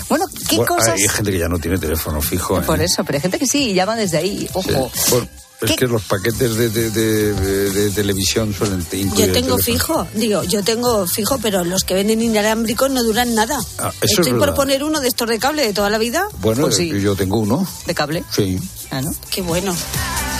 [0.09, 0.93] Bueno, ¿qué Bueno, cosas...?
[0.99, 2.59] Hay gente que ya no tiene teléfono fijo.
[2.59, 2.63] ¿eh?
[2.63, 4.49] Por eso, pero hay gente que sí, llama desde ahí.
[4.53, 4.91] Ojo.
[4.93, 5.09] Sí.
[5.11, 5.27] Por-
[5.61, 9.57] es ¿Qué- que los paquetes de, de- de- de- de televisión suelen incluir Yo tengo
[9.57, 13.57] fijo, digo, yo tengo fijo, pero los que venden inalámbricos no duran nada.
[13.79, 14.55] Ah, eso es Estoy por verdad.
[14.55, 16.27] poner uno de estos de cable de toda la vida.
[16.41, 16.89] Bueno, Pues sí.
[16.99, 17.65] yo tengo uno.
[17.85, 18.25] ¿De cable?
[18.35, 18.59] Sí.
[18.91, 19.15] Ah, ¿no?
[19.29, 19.73] Qué bueno.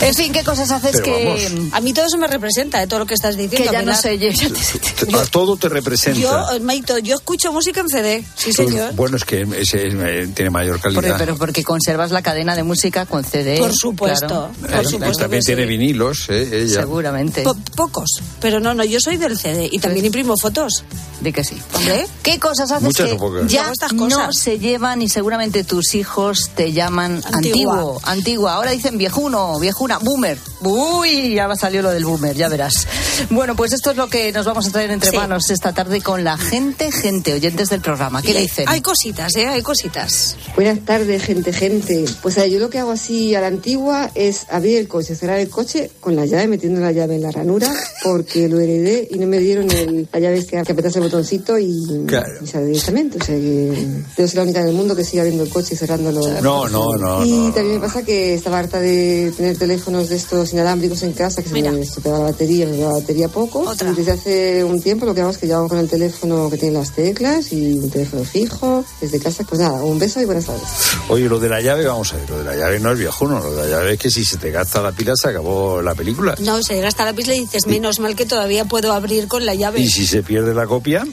[0.04, 3.00] En fin, ¿qué cosas haces Pero que, A mí todo eso me representa, de todo
[3.00, 3.70] lo que estás diciendo.
[3.70, 4.18] que ya no sé?
[4.18, 6.18] yo- ya te- A todo te representa.
[6.20, 8.92] Yo, eh, Maito, yo escucho música en CD, sí Pues, señor.
[8.94, 11.16] bueno, es que ese es- eh, tiene mayor Porque- calidad.
[11.18, 13.58] pero porque conservas la cadena de música con CD.
[13.58, 14.50] Por supuesto, claro.
[14.60, 15.68] por Eh, supuesto pues también tiene sí.
[15.68, 16.80] vinilos, eh, ella.
[16.80, 17.42] Seguramente.
[17.42, 20.84] Po- pocos, pero no, no, yo soy del CD y también imprimo fotos.
[21.32, 21.56] Que sí.
[21.74, 23.46] Hombre, ¿Qué cosas haces Muchas que pocas.
[23.50, 27.74] ya no se llevan y seguramente tus hijos te llaman Antigua.
[27.74, 28.54] antiguo, antigua.
[28.54, 30.38] Ahora dicen viejuno, viejuna, boomer.
[30.60, 32.86] Uy, ya va salió lo del boomer, ya verás.
[33.30, 35.16] Bueno, pues esto es lo que nos vamos a traer entre Sí.
[35.16, 38.22] manos esta tarde con la gente, gente, oyentes del programa.
[38.22, 38.68] ¿Qué y hay- dicen?
[38.68, 39.46] Hay cositas, ¿eh?
[39.46, 40.36] Hay cositas.
[40.54, 42.04] Buenas tardes, gente, gente.
[42.22, 45.48] Pues yo lo que hago así a la antigua es abrir el coche, cerrar el
[45.50, 47.70] coche con la llave, metiendo la llave en la ranura,
[48.02, 51.58] porque lo heredé y no me dieron el- la llave que, que apretas el botoncito
[51.58, 52.26] y, Claro.
[52.42, 53.18] y sale directamente.
[53.20, 55.74] O sea que debo ser la única en el mundo que sigue abriendo el coche
[55.74, 56.20] y cerrándolo.
[56.42, 57.24] No, no, no.
[57.24, 57.54] Y no, no.
[57.54, 61.48] también me pasa que estaba harta de tener teléfonos de estos inalámbricos en casa, que
[61.48, 63.72] se me estropeaba la batería, me daba la batería poco.
[63.72, 66.50] Y desde hace un tiempo lo que hago es que yo hago con el teléfono
[66.50, 69.44] que tiene las teclas y un teléfono fijo desde casa.
[69.48, 70.62] Pues nada, un beso y buenas tardes.
[71.08, 73.38] Oye, lo de la llave, vamos a ver, lo de la llave no es viejuno,
[73.40, 75.94] lo de la llave es que si se te gasta la pila se acabó la
[75.94, 76.34] película.
[76.40, 79.54] No, se gasta la pista y dices, menos mal que todavía puedo abrir con la
[79.54, 79.80] llave.
[79.80, 81.03] Y si se pierde la copia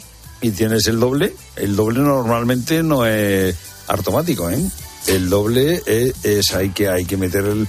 [0.41, 3.55] y tienes el doble, el doble normalmente no es
[3.87, 4.59] automático, ¿eh?
[5.07, 7.67] El doble es, es- hay que hay que meter el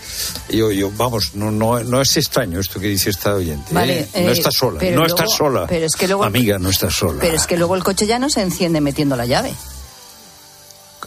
[0.51, 4.09] yo yo vamos no no no es extraño esto que dice esta oyente ¿eh?
[4.15, 6.93] No eh, estás sola no luego- estás sola pero es que luego- amiga no estás
[6.95, 9.55] sola Pero es que luego el coche ya no se enciende metiendo la llave.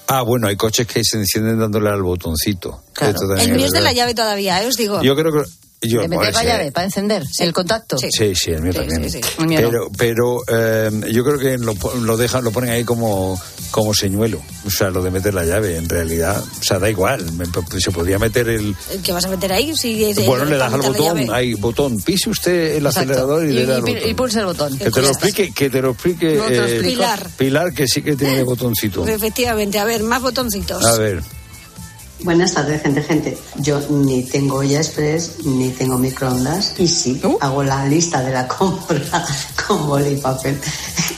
[0.08, 3.19] ah bueno hay coches que se encienden dándole al botoncito Claro.
[3.38, 4.67] El mío es de la llave todavía, ¿eh?
[4.67, 5.04] os digo.
[5.04, 5.43] yo creo que
[5.88, 7.98] yo de meter la llave para encender el contacto.
[7.98, 9.04] Sí, sí, el mío Sí, también.
[9.39, 9.69] El mío no.
[9.69, 13.39] pero pero eh, yo creo que lo, lo dejan, lo ponen ahí como,
[13.71, 14.41] como señuelo.
[14.65, 16.41] O sea, lo de meter la llave, en realidad.
[16.60, 17.26] O sea, da igual.
[17.80, 18.76] se podría meter el.
[19.04, 19.76] ¿Qué vas a meter ahí?
[19.76, 22.02] Si bueno, le das al botón, hay botón.
[22.02, 23.00] Pise usted el Exacto.
[23.12, 23.98] acelerador y, y, le da y- botón.
[24.10, 24.78] y pulsa el botón.
[24.78, 26.80] que te lo explique, que te lo explique No te lo eh.
[26.82, 27.30] Pilar.
[27.38, 29.08] Pilar, que sí que tiene botoncito.
[29.08, 30.84] Efectivamente, a ver, más botoncitos.
[30.86, 31.21] A ver.
[32.26, 33.38] Buenas tardes, gente, gente.
[33.60, 36.74] Yo ni tengo olla express, ni tengo microondas.
[36.80, 39.24] Y sí, hago la lista de la compra
[39.68, 40.60] con boli y papel.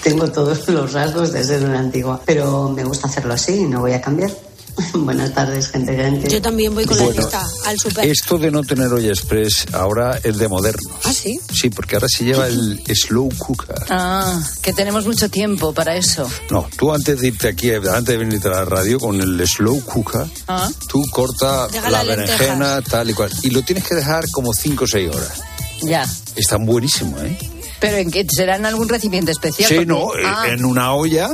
[0.04, 2.20] tengo todos los rasgos de ser una antigua.
[2.26, 4.32] Pero me gusta hacerlo así y no voy a cambiar.
[4.94, 6.30] Buenas tardes, gente, gente.
[6.30, 8.08] Yo también voy con Bueno, la lista al super.
[8.08, 10.94] Esto de no tener olla express ahora es de modernos.
[11.04, 11.40] ¿Ah, sí?
[11.54, 13.76] Sí, porque ahora se lleva el slow cooker.
[13.90, 16.30] Ah, que tenemos mucho tiempo para eso.
[16.52, 19.82] No, tú antes de irte aquí, antes de venirte a la radio con el slow
[19.84, 20.70] cooker, Ah.
[20.88, 23.32] tú corta Deja la las berenjena, tal y cual.
[23.44, 25.34] Y lo tienes que dejar como 5 o 6 horas.
[25.82, 26.08] Ya.
[26.36, 27.38] Están buenísimos, ¿eh?
[27.80, 29.70] Pero en qué será en algún recipiente especial.
[29.70, 31.30] Sí, Porque- no, ah, en una olla,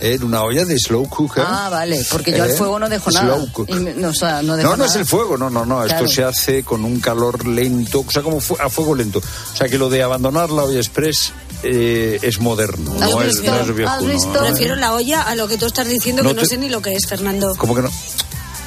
[0.00, 1.42] en una olla de slow cooker.
[1.46, 3.52] ah, vale, porque yo al Eh, fuego no dejo slow nada.
[3.52, 3.68] cook.
[3.70, 5.82] Y me- no, o sea, no dejo No, no es el fuego, no, no, no.
[5.84, 6.04] Claro.
[6.04, 9.20] Esto se hace con un calor lento, o sea, como fu- a fuego lento.
[9.20, 11.32] O sea, que lo de abandonar la olla express
[11.62, 13.50] eh, es moderno, ¿Has no es, visto?
[13.50, 14.34] no es viejuno, ¿Has visto?
[14.44, 14.48] ¿eh?
[14.50, 16.82] Prefiero la olla a lo que tú estás diciendo No que no sé ni lo
[16.82, 17.54] que es, Fernando.
[17.56, 17.90] ¿Cómo que no?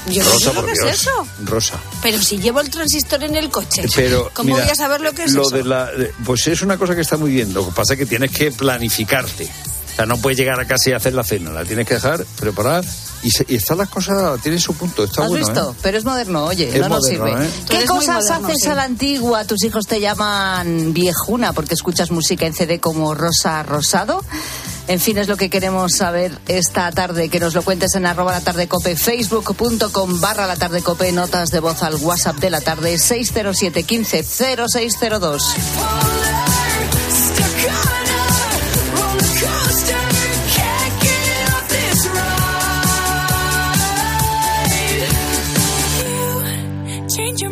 [0.07, 1.01] Yo no sé Rosa, lo es Dios.
[1.01, 1.27] eso.
[1.43, 1.79] Rosa.
[2.01, 5.11] Pero si llevo el transistor en el coche, Pero, ¿cómo mira, voy a saber lo
[5.13, 5.55] que es lo eso?
[5.55, 5.91] de la,
[6.25, 7.53] pues es una cosa que está muy bien.
[7.53, 9.47] Lo que pasa es que tienes que planificarte.
[9.99, 11.51] O sea, no puedes llegar a casa y hacer la cena.
[11.51, 12.85] La tienes que dejar, preparar.
[13.21, 15.03] Y, se- y están las cosas, tienen su punto.
[15.03, 15.71] Está ¿Has bueno, visto?
[15.71, 15.75] ¿eh?
[15.81, 17.31] Pero es moderno, oye, Es no nos sirve.
[17.31, 17.49] ¿eh?
[17.69, 18.69] ¿Qué cosas moderno, haces sí.
[18.69, 19.43] a la antigua?
[19.43, 24.23] ¿Tus hijos te llaman viejuna porque escuchas música en CD como Rosa Rosado?
[24.87, 27.27] En fin, es lo que queremos saber esta tarde.
[27.27, 31.49] Que nos lo cuentes en arroba la tarde cope, facebook.com barra la tarde cope, notas
[31.51, 35.43] de voz al WhatsApp de la tarde 607 15 0602.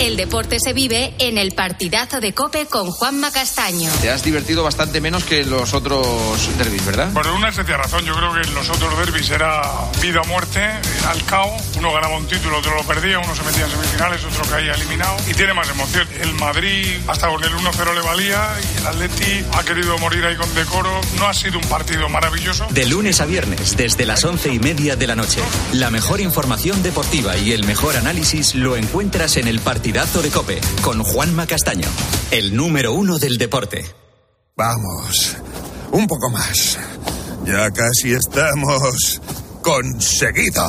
[0.00, 3.90] El deporte se vive en el partidazo de Cope con Juanma Castaño.
[4.00, 6.06] Te has divertido bastante menos que los otros
[6.58, 7.12] derbis, ¿verdad?
[7.12, 9.62] Por una sencilla razón, yo creo que en los otros derbis era
[10.00, 10.60] vida o muerte,
[11.08, 11.56] al cao.
[11.78, 15.16] Uno ganaba un título, otro lo perdía, uno se metía en semifinales, otro caía eliminado
[15.28, 16.06] y tiene más emoción.
[16.20, 20.36] El Madrid hasta con el 1-0 le valía y el Atleti ha querido morir ahí
[20.36, 21.00] con decoro.
[21.18, 22.66] No ha sido un partido maravilloso.
[22.70, 25.40] De lunes a viernes, desde las once y media de la noche.
[25.72, 30.60] La mejor información deportiva y el mejor análisis lo encuentras en el partidazo de Cope
[30.82, 31.88] con Juanma Castaño,
[32.30, 33.84] el número uno del deporte.
[34.56, 35.36] Vamos,
[35.92, 36.78] un poco más.
[37.44, 39.20] Ya casi estamos
[39.62, 40.64] conseguido.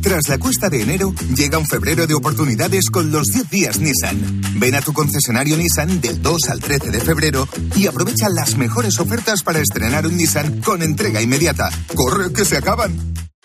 [0.00, 4.40] Tras la cuesta de enero, llega un febrero de oportunidades con los 10 días Nissan.
[4.54, 9.00] Ven a tu concesionario Nissan del 2 al 13 de febrero y aprovecha las mejores
[9.00, 11.70] ofertas para estrenar un Nissan con entrega inmediata.
[11.94, 13.14] ¡Corre, que se acaban!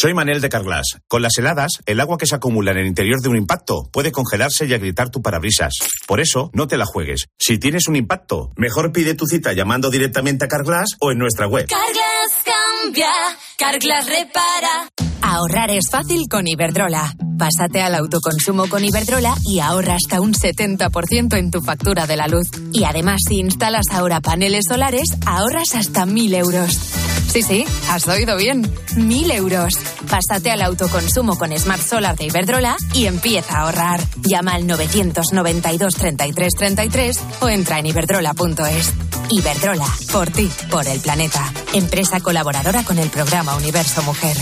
[0.00, 0.98] Soy Manel de Carglass.
[1.08, 4.12] Con las heladas, el agua que se acumula en el interior de un impacto puede
[4.12, 5.74] congelarse y agrietar tu parabrisas.
[6.06, 7.26] Por eso, no te la juegues.
[7.36, 11.48] Si tienes un impacto, mejor pide tu cita llamando directamente a Carglass o en nuestra
[11.48, 11.66] web.
[11.66, 13.10] Carglass cambia,
[13.58, 14.88] Carglass repara.
[15.20, 17.12] Ahorrar es fácil con Iberdrola.
[17.36, 22.28] Pásate al autoconsumo con Iberdrola y ahorra hasta un 70% en tu factura de la
[22.28, 22.46] luz.
[22.72, 27.07] Y además, si instalas ahora paneles solares, ahorras hasta 1.000 euros.
[27.28, 28.62] Sí, sí, has oído bien.
[28.96, 29.74] 1.000 euros.
[30.10, 34.00] Pásate al autoconsumo con Smart Solar de Iberdrola y empieza a ahorrar.
[34.22, 38.92] Llama al 992 33 33 o entra en iberdrola.es.
[39.30, 41.52] Iberdrola, por ti, por el planeta.
[41.74, 44.36] Empresa colaboradora con el programa Universo Mujer.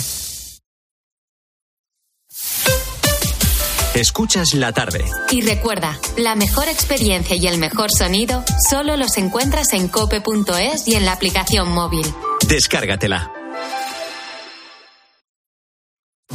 [3.97, 5.05] Escuchas la tarde.
[5.31, 10.97] Y recuerda, la mejor experiencia y el mejor sonido solo los encuentras en cope.es y
[10.97, 12.07] en la aplicación móvil.
[12.49, 13.33] Descárgatela.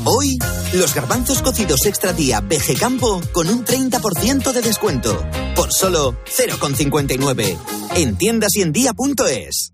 [0.04, 0.38] Hoy,
[0.74, 5.26] los garbanzos cocidos extra día PG Campo con un 30% de descuento.
[5.56, 7.58] Por solo 0,59.
[7.96, 9.74] En tiendas y en día.es.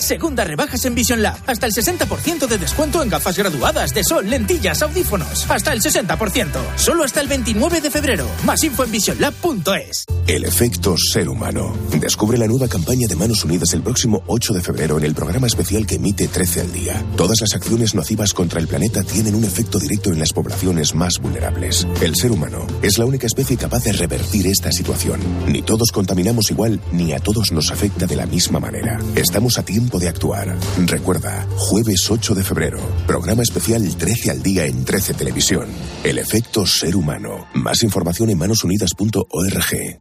[0.00, 1.36] Segunda rebajas en Vision Lab.
[1.46, 5.48] Hasta el 60% de descuento en gafas graduadas de sol, lentillas, audífonos.
[5.50, 6.46] Hasta el 60%.
[6.76, 8.26] Solo hasta el 29 de febrero.
[8.44, 10.04] Más info en visionlab.es.
[10.26, 11.76] El efecto ser humano.
[11.98, 15.46] Descubre la nueva campaña de Manos Unidas el próximo 8 de febrero en el programa
[15.46, 17.04] especial que emite 13 al día.
[17.16, 21.18] Todas las acciones nocivas contra el planeta tienen un efecto directo en las poblaciones más
[21.20, 21.86] vulnerables.
[22.00, 25.20] El ser humano es la única especie capaz de revertir esta situación.
[25.46, 29.00] Ni todos contaminamos igual, ni a todos nos afecta de la misma manera.
[29.16, 29.64] Estamos a
[29.98, 30.56] de actuar.
[30.86, 35.68] Recuerda, jueves 8 de febrero, programa especial 13 al día en 13 Televisión.
[36.04, 37.46] El efecto ser humano.
[37.54, 40.00] Más información en manosunidas.org.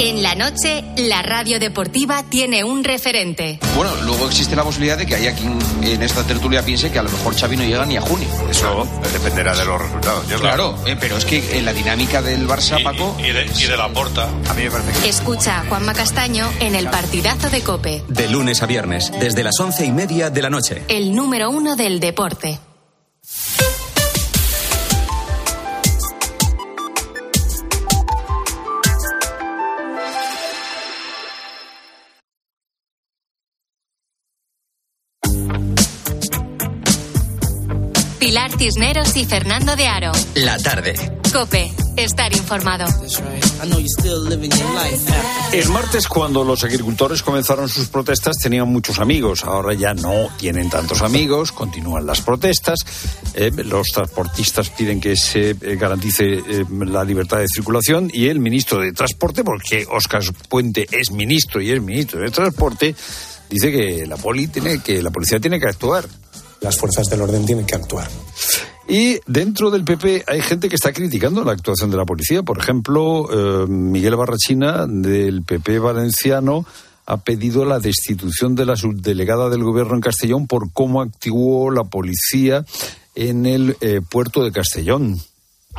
[0.00, 3.58] En la noche, la radio deportiva tiene un referente.
[3.74, 7.02] Bueno, luego existe la posibilidad de que haya quien en esta tertulia piense que a
[7.02, 8.27] lo mejor Xavi no llega ni a junio.
[8.50, 10.28] Eso dependerá de los resultados.
[10.28, 13.16] Yo, Claro, eh, pero es que en la dinámica del Barça, Paco...
[13.18, 14.28] Y de, y de la porta.
[14.48, 15.08] A mí me parece que...
[15.08, 19.58] Escucha a Juanma Castaño en el partidazo de Cope, De lunes a viernes, desde las
[19.60, 20.82] once y media de la noche.
[20.88, 22.58] el número uno del deporte.
[38.58, 40.10] Cisneros y Fernando de Aro.
[40.34, 40.94] La tarde.
[41.32, 42.86] Cope, estar informado.
[45.52, 49.44] El martes, cuando los agricultores comenzaron sus protestas, tenían muchos amigos.
[49.44, 52.80] Ahora ya no tienen tantos amigos, continúan las protestas.
[53.34, 58.40] Eh, los transportistas piden que se eh, garantice eh, la libertad de circulación y el
[58.40, 62.92] ministro de Transporte, porque Óscar Puente es ministro y es ministro de Transporte,
[63.48, 66.08] dice que la, poli tiene, que la policía tiene que actuar.
[66.60, 68.08] Las fuerzas del orden tienen que actuar.
[68.88, 72.42] Y dentro del PP hay gente que está criticando la actuación de la policía.
[72.42, 76.64] Por ejemplo, eh, Miguel Barrachina, del PP valenciano,
[77.04, 81.84] ha pedido la destitución de la subdelegada del gobierno en Castellón por cómo actuó la
[81.84, 82.64] policía
[83.14, 85.18] en el eh, puerto de Castellón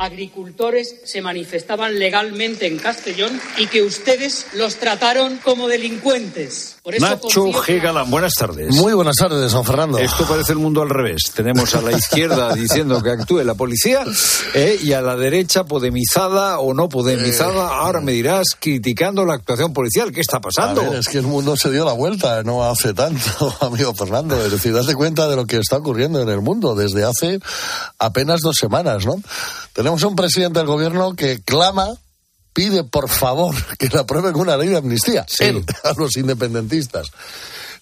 [0.00, 6.76] agricultores se manifestaban legalmente en Castellón y que ustedes los trataron como delincuentes.
[6.98, 7.82] Nacho G.
[7.82, 8.74] Galán, buenas tardes.
[8.74, 9.98] Muy buenas tardes, San Fernando.
[9.98, 11.30] Esto parece el mundo al revés.
[11.34, 14.02] Tenemos a la izquierda diciendo que actúe la policía
[14.54, 19.34] eh, y a la derecha podemizada o no podemizada, eh, ahora me dirás, criticando la
[19.34, 20.12] actuación policial.
[20.12, 20.94] ¿Qué está pasando?
[20.94, 24.42] es que el mundo se dio la vuelta, no hace tanto, amigo Fernando.
[24.42, 27.38] Es decir, date cuenta de lo que está ocurriendo en el mundo desde hace
[27.98, 29.16] apenas dos semanas, ¿no?
[29.72, 31.88] Tenemos un presidente del gobierno que clama
[32.52, 35.24] pide por favor que le aprueben una ley de amnistía
[35.84, 37.10] a los independentistas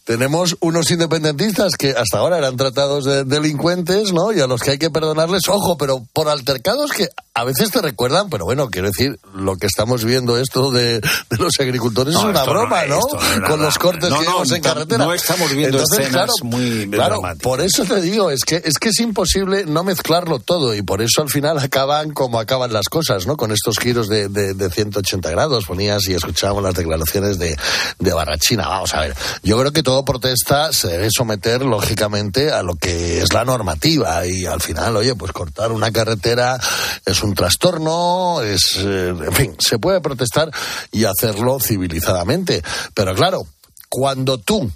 [0.08, 4.32] tenemos unos independentistas que hasta ahora eran tratados de delincuentes, ¿no?
[4.32, 7.80] Y a los que hay que perdonarles, ojo, pero por altercados que a veces te
[7.80, 11.00] recuerdan, pero bueno, quiero decir, lo que estamos viendo esto de,
[11.38, 12.98] los agricultores es una broma, ¿no?
[13.46, 15.04] Con los cortes que vemos en carretera.
[15.04, 18.98] No estamos viendo escenas muy claro, por eso te digo, es que, es que es
[18.98, 23.36] imposible no mezclarlo todo y por eso al final acaban como acaban las cosas, ¿no?
[23.36, 27.56] Con estos giros de, de, 180 grados, ponías y escuchábamos las declaraciones de,
[28.00, 28.66] de Barrachina.
[28.66, 29.14] Vamos a ver,
[29.44, 34.26] yo creo que todo protesta se debe someter lógicamente a lo que es la normativa
[34.26, 36.58] y al final, oye, pues cortar una carretera
[37.06, 40.50] es un trastorno, es, eh, en fin, se puede protestar
[40.92, 42.62] y hacerlo civilizadamente.
[42.94, 43.46] Pero claro,
[43.88, 44.70] cuando tú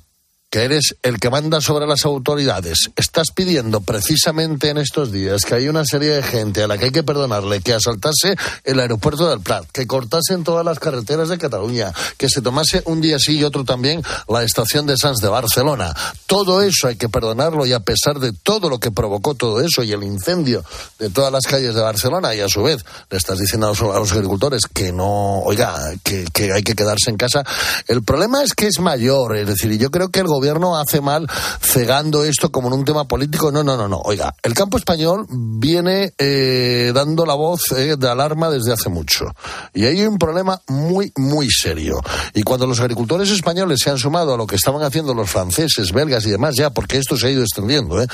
[0.52, 5.54] que eres el que manda sobre las autoridades, estás pidiendo precisamente en estos días que
[5.54, 9.30] hay una serie de gente a la que hay que perdonarle que asaltase el aeropuerto
[9.30, 13.38] del Prat, que cortasen todas las carreteras de Cataluña, que se tomase un día sí
[13.38, 15.96] y otro también la estación de Sants de Barcelona.
[16.26, 19.82] Todo eso hay que perdonarlo y a pesar de todo lo que provocó todo eso
[19.82, 20.62] y el incendio
[20.98, 24.12] de todas las calles de Barcelona y a su vez le estás diciendo a los,
[24.12, 27.42] agricultores que no, oiga, que, que hay que quedarse en casa.
[27.86, 31.00] El problema es que es mayor, es decir, yo creo que el gobierno gobierno hace
[31.00, 31.28] mal
[31.60, 33.52] cegando esto como en un tema político.
[33.52, 34.00] No, no, no, no.
[34.04, 39.26] Oiga, el campo español viene eh, dando la voz eh, de alarma desde hace mucho.
[39.72, 42.00] Y hay un problema muy, muy serio.
[42.34, 45.92] Y cuando los agricultores españoles se han sumado a lo que estaban haciendo los franceses,
[45.92, 48.08] belgas y demás, ya, porque esto se ha ido extendiendo, ¿eh?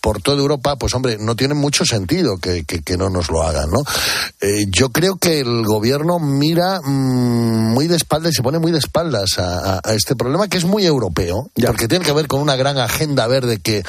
[0.00, 2.64] por toda Europa, pues hombre, no tiene mucho sentido que,
[2.96, 3.82] no nos lo hagan, ¿no?
[4.70, 8.78] Yo creo que el gobierno mira mm, muy de espaldas y se pone muy de
[8.78, 12.78] espaldas a, este problema que es muy europeo porque tiene que ver con una gran
[12.78, 13.82] agenda verde que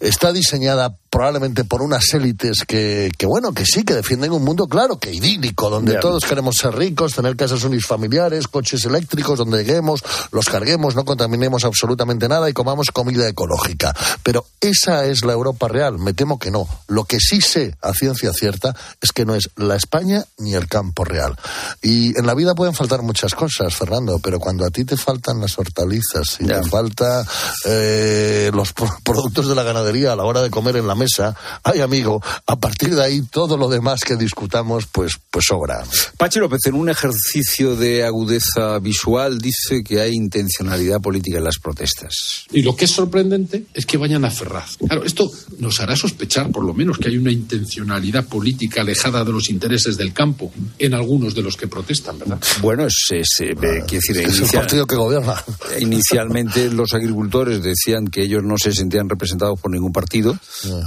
[0.00, 4.66] está diseñada probablemente por unas élites que, que, bueno, que sí, que defienden un mundo,
[4.66, 10.02] claro, que idílico, donde todos queremos ser ricos, tener casas unifamiliares, coches eléctricos, donde lleguemos,
[10.30, 13.94] los carguemos, no contaminemos absolutamente nada y comamos comida ecológica.
[14.22, 16.66] Pero esa es la Europa real, me temo que no.
[16.88, 20.66] Lo que sí sé a ciencia cierta es que no es la España ni el
[20.66, 21.36] campo real.
[21.82, 25.42] Y en la vida pueden faltar muchas cosas, Fernando, pero cuando a ti te faltan
[25.42, 27.22] las hortalizas y te falta
[27.66, 28.72] eh, los
[29.04, 32.56] productos de la ganadería a la hora de comer en la mesa, ay amigo, a
[32.58, 35.82] partir de ahí todo lo demás que discutamos pues, pues sobra.
[36.16, 41.58] Pachi López, en un ejercicio de agudeza visual, dice que hay intencionalidad política en las
[41.58, 42.44] protestas.
[42.52, 44.76] Y lo que es sorprendente es que vayan a Ferraz.
[44.76, 49.32] Claro, esto nos hará sospechar por lo menos que hay una intencionalidad política alejada de
[49.32, 52.38] los intereses del campo en algunos de los que protestan, ¿verdad?
[52.60, 55.42] Bueno, es, es, eh, decir, es el partido que gobierna.
[55.80, 60.38] Inicialmente los agricultores decían que ellos no se sentían representados por ningún partido,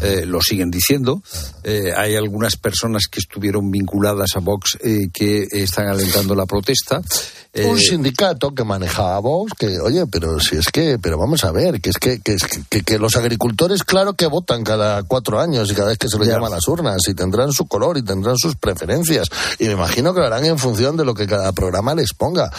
[0.06, 1.22] eh, lo siguen diciendo.
[1.64, 7.02] Eh, hay algunas personas que estuvieron vinculadas a Vox eh, que están alentando la protesta.
[7.64, 11.52] Un sindicato que manejaba a Vox, que, oye, pero si es que, pero vamos a
[11.52, 12.36] ver, que es que, que,
[12.84, 16.28] que, los agricultores, claro que votan cada cuatro años y cada vez que se les
[16.28, 19.30] llama a las urnas, y tendrán su color y tendrán sus preferencias.
[19.58, 22.52] Y me imagino que lo harán en función de lo que cada programa les ponga.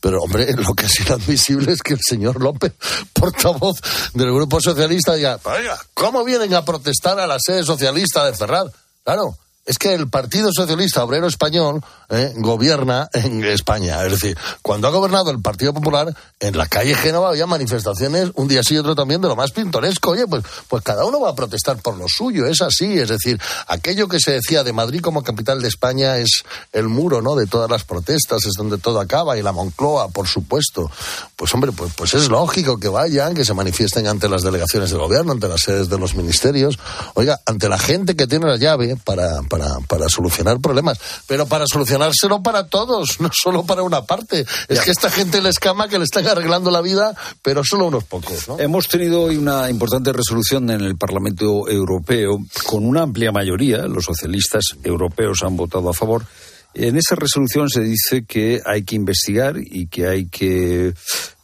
[0.00, 2.74] Pero, hombre, lo que es inadmisible es que el señor López,
[3.14, 3.80] portavoz
[4.12, 8.70] del Grupo Socialista, diga, oiga, ¿cómo vienen a protestar a la sede socialista de Ferrar?
[9.04, 14.04] Claro, es que el Partido Socialista Obrero Español eh, gobierna en España.
[14.04, 18.48] Es decir, cuando ha gobernado el Partido Popular, en la calle Génova había manifestaciones un
[18.48, 20.10] día sí y otro también de lo más pintoresco.
[20.10, 22.98] Oye, pues, pues cada uno va a protestar por lo suyo, es así.
[22.98, 26.42] Es decir, aquello que se decía de Madrid como capital de España es
[26.72, 27.36] el muro, ¿no?
[27.36, 30.90] De todas las protestas, es donde todo acaba, y la Moncloa, por supuesto.
[31.36, 34.98] Pues hombre, pues, pues es lógico que vayan, que se manifiesten ante las delegaciones del
[34.98, 36.78] gobierno, ante las sedes de los ministerios.
[37.14, 41.66] Oiga, ante la gente que tiene la llave para para, para solucionar problemas, pero para
[41.66, 44.46] solucionárselo para todos, no solo para una parte.
[44.66, 48.04] Es que esta gente les cama que le están arreglando la vida, pero solo unos
[48.04, 48.48] pocos.
[48.48, 48.58] ¿no?
[48.58, 53.86] Hemos tenido hoy una importante resolución en el Parlamento Europeo con una amplia mayoría.
[53.88, 56.24] Los socialistas europeos han votado a favor.
[56.72, 60.94] En esa resolución se dice que hay que investigar y que hay que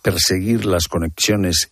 [0.01, 1.69] perseguir las conexiones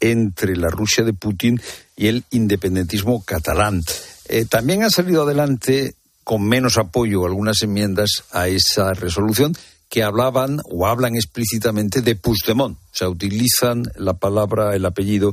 [0.00, 1.58] entre la Rusia de Putin
[1.96, 3.82] y el independentismo catalán.
[4.28, 9.54] Eh, también han salido adelante con menos apoyo algunas enmiendas a esa resolución
[9.88, 12.76] que hablaban o hablan explícitamente de Puigdemont.
[12.76, 15.32] O sea, utilizan la palabra, el apellido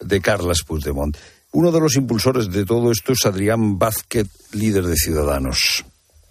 [0.00, 1.16] de Carles Puigdemont.
[1.52, 5.84] Uno de los impulsores de todo esto es Adrián Vázquez, líder de Ciudadanos.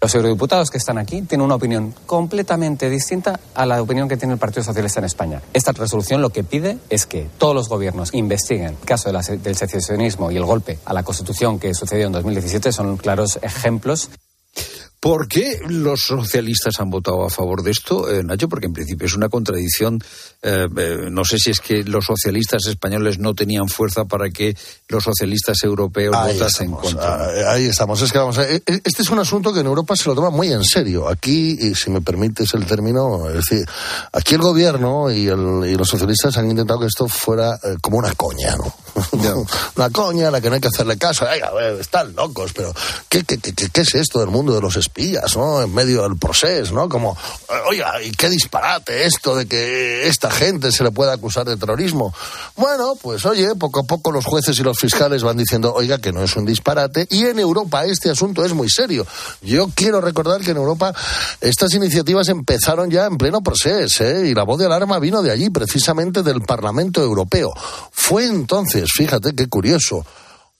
[0.04, 4.34] Los eurodiputados que están aquí tienen una opinión completamente distinta a la opinión que tiene
[4.34, 5.40] el Partido Socialista en España.
[5.54, 10.30] Esta resolución lo que pide es que todos los gobiernos investiguen el caso del secesionismo
[10.30, 12.70] y el golpe a la Constitución que sucedió en 2017.
[12.70, 14.10] Son claros ejemplos.
[15.00, 18.48] ¿Por qué los socialistas han votado a favor de esto, eh, Nacho?
[18.48, 20.02] Porque en principio es una contradicción.
[20.42, 24.56] Eh, eh, no sé si es que los socialistas españoles no tenían fuerza para que
[24.88, 27.14] los socialistas europeos Ahí votasen estamos, contra.
[27.16, 28.00] ah, Ahí estamos.
[28.00, 30.14] Es que vamos a- e- e- Este es un asunto que en Europa se lo
[30.14, 31.06] toma muy en serio.
[31.06, 33.66] Aquí, y si me permites el término, es decir,
[34.12, 37.98] aquí el gobierno y, el- y los socialistas han intentado que esto fuera eh, como
[37.98, 38.74] una coña, ¿no?
[39.76, 41.26] una coña a la que no hay que hacerle caso.
[41.30, 42.72] Oiga, eh, están locos, pero
[43.10, 45.62] ¿qué, qué, qué, qué- qué es esto del mundo de los espías, ¿no?
[45.62, 46.88] En medio del proceso, ¿no?
[46.88, 47.16] Como,
[47.68, 52.14] oiga, y qué disparate esto de que esta gente se le pueda acusar de terrorismo.
[52.56, 56.12] Bueno, pues oye, poco a poco los jueces y los fiscales van diciendo, oiga, que
[56.12, 57.06] no es un disparate.
[57.10, 59.06] Y en Europa este asunto es muy serio.
[59.42, 60.94] Yo quiero recordar que en Europa
[61.40, 64.28] estas iniciativas empezaron ya en pleno proceso, ¿eh?
[64.28, 67.52] Y la voz de alarma vino de allí, precisamente del Parlamento Europeo.
[67.90, 70.04] Fue entonces, fíjate qué curioso,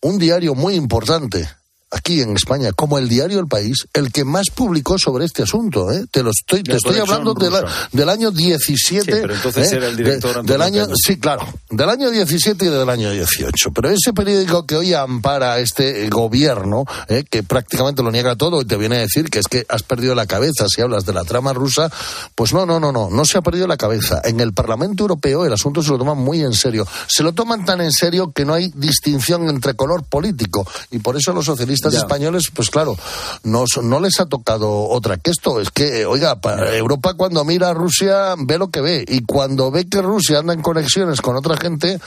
[0.01, 1.49] un diario muy importante
[1.91, 5.93] aquí en España, como el diario El País, el que más publicó sobre este asunto.
[5.93, 6.05] ¿eh?
[6.11, 9.05] Te lo estoy, te estoy hablando de la- del año 17.
[9.05, 9.76] Sí, pero entonces ¿eh?
[9.76, 10.87] era el director De- del año.
[10.97, 13.70] Sí, claro, del año 17 y del año 18.
[13.72, 17.24] Pero ese periódico que hoy ampara a este eh, gobierno, ¿eh?
[17.28, 20.14] que prácticamente lo niega todo y te viene a decir que es que has perdido
[20.14, 21.91] la cabeza si hablas de la trama rusa,
[22.35, 24.20] pues no, no, no, no, no se ha perdido la cabeza.
[24.24, 26.87] En el Parlamento Europeo el asunto se lo toman muy en serio.
[27.07, 30.66] Se lo toman tan en serio que no hay distinción entre color político.
[30.91, 31.99] Y por eso los socialistas Ya.
[31.99, 32.97] españoles, pues claro,
[33.43, 35.61] no, no les ha tocado otra que esto.
[35.61, 39.05] Es que, oiga, pa- Europa cuando mira a Rusia ve lo que ve.
[39.07, 42.01] Y cuando ve que Rusia anda en conexiones con otra gente,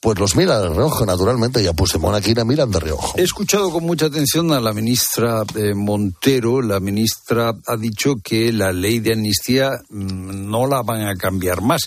[0.00, 1.60] pues los mira de reojo, naturalmente.
[1.62, 3.18] Y a Puigdemont aquí le miran de reojo.
[3.18, 6.62] He escuchado con mucha atención a la ministra eh, Montero.
[6.62, 11.62] La ministra ha dicho que la ley de amnistía mm, no la van a cambiar
[11.62, 11.80] más.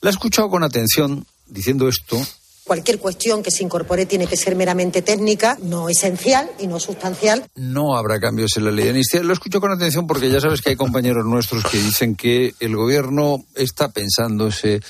[0.00, 2.18] La he escuchado con atención diciendo esto.
[2.66, 7.46] Cualquier cuestión que se incorpore tiene que ser meramente técnica, no esencial y no sustancial.
[7.54, 9.22] No habrá cambios en la ley de amnistía.
[9.22, 12.74] Lo escucho con atención porque ya sabes que hay compañeros nuestros que dicen que el
[12.74, 14.80] gobierno está pensándose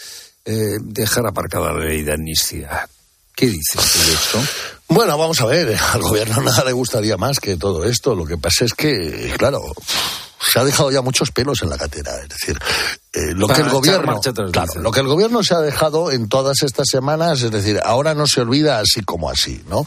[0.46, 2.88] eh, dejar aparcada la ley de amnistía.
[3.34, 4.42] ¿Qué dices tú de esto?
[4.88, 8.14] Bueno, vamos a ver, al gobierno nada le gustaría más que todo esto.
[8.14, 9.60] Lo que pasa es que, claro,
[10.40, 12.12] se ha dejado ya muchos pelos en la gatera.
[12.22, 12.58] Es decir,
[13.16, 16.10] eh, lo Para que el gobierno, atrás, claro, lo que el gobierno se ha dejado
[16.12, 19.86] en todas estas semanas, es decir, ahora no se olvida así como así, ¿no?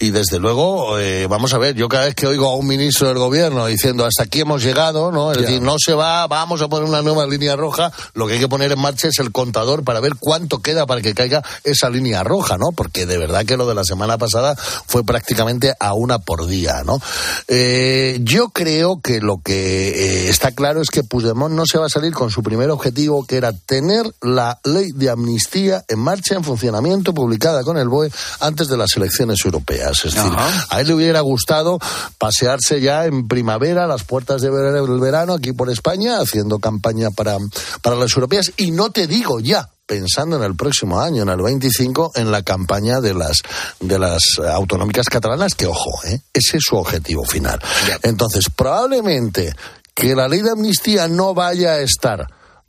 [0.00, 3.06] Y desde luego, eh, vamos a ver, yo cada vez que oigo a un ministro
[3.06, 5.30] del gobierno diciendo hasta aquí hemos llegado, ¿no?
[5.30, 5.42] Es Ya.
[5.42, 8.48] decir, no se va, vamos a poner una nueva línea roja, lo que hay que
[8.48, 12.24] poner en marcha es el contador para ver cuánto queda para que caiga esa línea
[12.24, 12.72] roja, ¿no?
[12.74, 16.82] Porque de verdad que lo de la semana pasada fue prácticamente a una por día,
[16.84, 16.98] ¿no?
[17.46, 21.88] Eh, yo creo que lo que está claro es que Puigdemont no se va a
[21.90, 26.44] salir con su primer objetivo, que era tener la ley de amnistía en marcha, en
[26.44, 28.10] funcionamiento, publicada con el BOE
[28.40, 30.04] antes de las elecciones europeas.
[30.04, 30.32] Es decir,
[30.70, 31.78] a él le hubiera gustado
[32.18, 37.36] pasearse ya en primavera a las puertas del verano aquí por España, haciendo campaña para,
[37.82, 38.52] para las europeas.
[38.56, 42.42] Y no te digo ya, pensando en el próximo año, en el 25, en la
[42.42, 43.42] campaña de las
[43.80, 46.20] de las autonómicas catalanas, que ojo, ¿eh?
[46.32, 47.60] ese es su objetivo final.
[48.02, 49.54] Entonces, probablemente
[49.94, 52.26] que la ley de amnistía no vaya a estar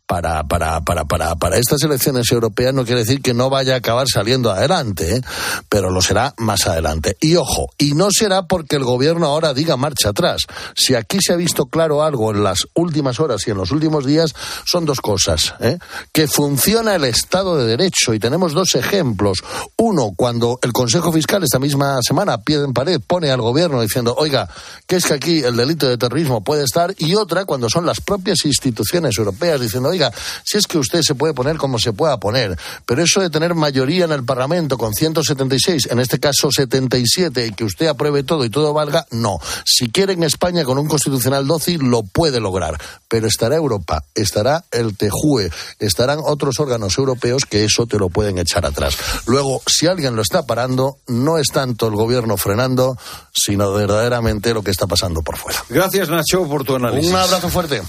[0.07, 3.77] para, para, para, para, para estas elecciones europeas no quiere decir que no vaya a
[3.77, 5.21] acabar saliendo adelante, ¿eh?
[5.67, 7.17] pero lo será más adelante.
[7.19, 10.43] Y ojo, y no será porque el gobierno ahora diga marcha atrás.
[10.75, 14.05] Si aquí se ha visto claro algo en las últimas horas y en los últimos
[14.05, 14.33] días,
[14.65, 15.55] son dos cosas.
[15.59, 15.79] ¿eh?
[16.11, 19.39] Que funciona el Estado de Derecho y tenemos dos ejemplos.
[19.77, 24.15] Uno, cuando el Consejo Fiscal esta misma semana, pie en pared, pone al gobierno diciendo,
[24.17, 24.47] oiga,
[24.85, 28.01] que es que aquí el delito de terrorismo puede estar, y otra, cuando son las
[28.01, 30.11] propias instituciones europeas diciendo, oiga,
[30.43, 33.55] si es que usted se puede poner como se pueda poner, pero eso de tener
[33.55, 38.45] mayoría en el Parlamento con 176, en este caso 77, y que usted apruebe todo
[38.45, 39.39] y todo valga, no.
[39.65, 42.79] Si quiere en España con un constitucional dócil, lo puede lograr.
[43.07, 48.37] Pero estará Europa, estará el TEJUE, estarán otros órganos europeos que eso te lo pueden
[48.37, 48.97] echar atrás.
[49.25, 52.97] Luego, si alguien lo está parando, no es tanto el gobierno frenando,
[53.33, 55.63] sino verdaderamente lo que está pasando por fuera.
[55.69, 57.09] Gracias, Nacho, por tu análisis.
[57.09, 57.81] Un abrazo fuerte.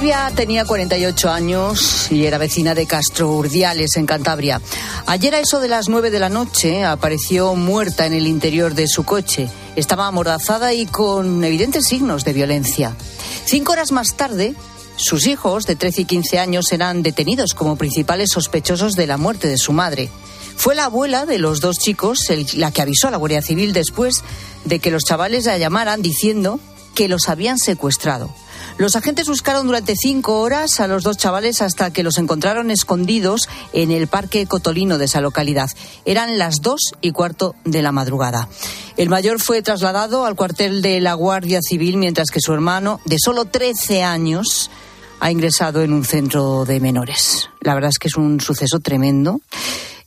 [0.00, 4.58] Silvia tenía 48 años y era vecina de Castro Urdiales, en Cantabria.
[5.04, 8.88] Ayer a eso de las 9 de la noche apareció muerta en el interior de
[8.88, 9.50] su coche.
[9.76, 12.96] Estaba amordazada y con evidentes signos de violencia.
[13.44, 14.54] Cinco horas más tarde,
[14.96, 19.48] sus hijos de 13 y 15 años eran detenidos como principales sospechosos de la muerte
[19.48, 20.08] de su madre.
[20.56, 22.20] Fue la abuela de los dos chicos
[22.54, 24.24] la que avisó a la Guardia Civil después
[24.64, 26.58] de que los chavales la llamaran diciendo
[26.94, 28.34] que los habían secuestrado.
[28.80, 33.46] Los agentes buscaron durante cinco horas a los dos chavales hasta que los encontraron escondidos
[33.74, 35.68] en el parque Cotolino de esa localidad.
[36.06, 38.48] Eran las dos y cuarto de la madrugada.
[38.96, 43.18] El mayor fue trasladado al cuartel de la Guardia Civil, mientras que su hermano, de
[43.22, 44.70] solo 13 años,
[45.20, 47.50] ha ingresado en un centro de menores.
[47.60, 49.42] La verdad es que es un suceso tremendo.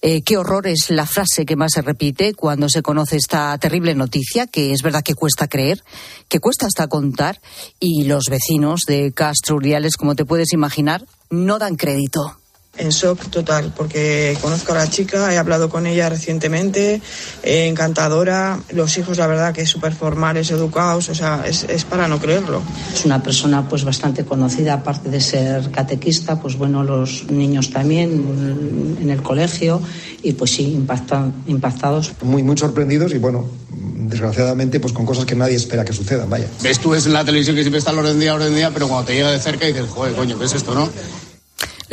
[0.05, 3.95] Eh, qué horror es la frase que más se repite cuando se conoce esta terrible
[3.95, 5.81] noticia, que es verdad que cuesta creer,
[6.27, 7.39] que cuesta hasta contar,
[7.79, 12.42] y los vecinos de Castro Uriales, como te puedes imaginar, no dan crédito.
[12.75, 17.01] En shock total, porque conozco a la chica, he hablado con ella recientemente,
[17.43, 22.07] eh, encantadora, los hijos la verdad que súper formales, educados, o sea, es, es, para
[22.07, 22.63] no creerlo.
[22.91, 28.97] Es una persona pues bastante conocida, aparte de ser catequista, pues bueno, los niños también
[28.99, 29.79] en el colegio
[30.23, 32.13] y pues sí, impacta, impactados.
[32.23, 36.47] Muy, muy sorprendidos y bueno, desgraciadamente pues con cosas que nadie espera que sucedan, vaya.
[36.63, 38.87] Ves tú es en la televisión que siempre está al orden día, orden día, pero
[38.87, 40.89] cuando te llega de cerca dices, joder, coño, ¿qué es esto, no?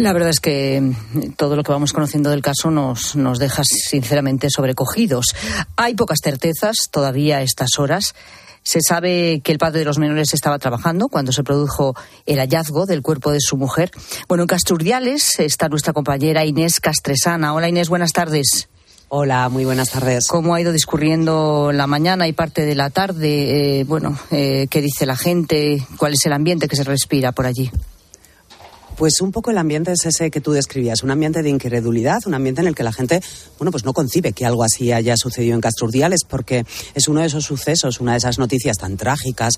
[0.00, 3.62] La verdad es que mm, todo lo que vamos conociendo del caso nos, nos deja
[3.64, 5.26] sinceramente sobrecogidos.
[5.76, 8.14] Hay pocas certezas todavía a estas horas.
[8.62, 11.94] Se sabe que el padre de los menores estaba trabajando cuando se produjo
[12.24, 13.90] el hallazgo del cuerpo de su mujer.
[14.26, 17.52] Bueno, en Casturdiales está nuestra compañera Inés Castresana.
[17.52, 18.70] Hola Inés, buenas tardes.
[19.10, 20.28] Hola, muy buenas tardes.
[20.28, 23.80] ¿Cómo ha ido discurriendo la mañana y parte de la tarde?
[23.80, 25.86] Eh, bueno, eh, ¿qué dice la gente?
[25.98, 27.70] ¿Cuál es el ambiente que se respira por allí?
[29.00, 32.34] Pues un poco el ambiente es ese que tú describías, un ambiente de incredulidad, un
[32.34, 33.22] ambiente en el que la gente,
[33.56, 37.28] bueno, pues no concibe que algo así haya sucedido en Casturdiales, porque es uno de
[37.28, 39.54] esos sucesos, una de esas noticias tan trágicas,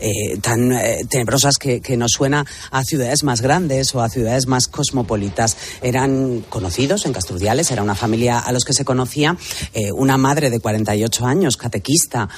[0.00, 4.66] eh, tan eh, tenebrosas que, nos suena a ciudades más grandes o a ciudades más
[4.66, 5.58] cosmopolitas.
[5.82, 9.36] Eran conocidos en Casturdiales, era una familia a los que se conocía,
[9.74, 12.30] eh, una madre de 48 años, catequista,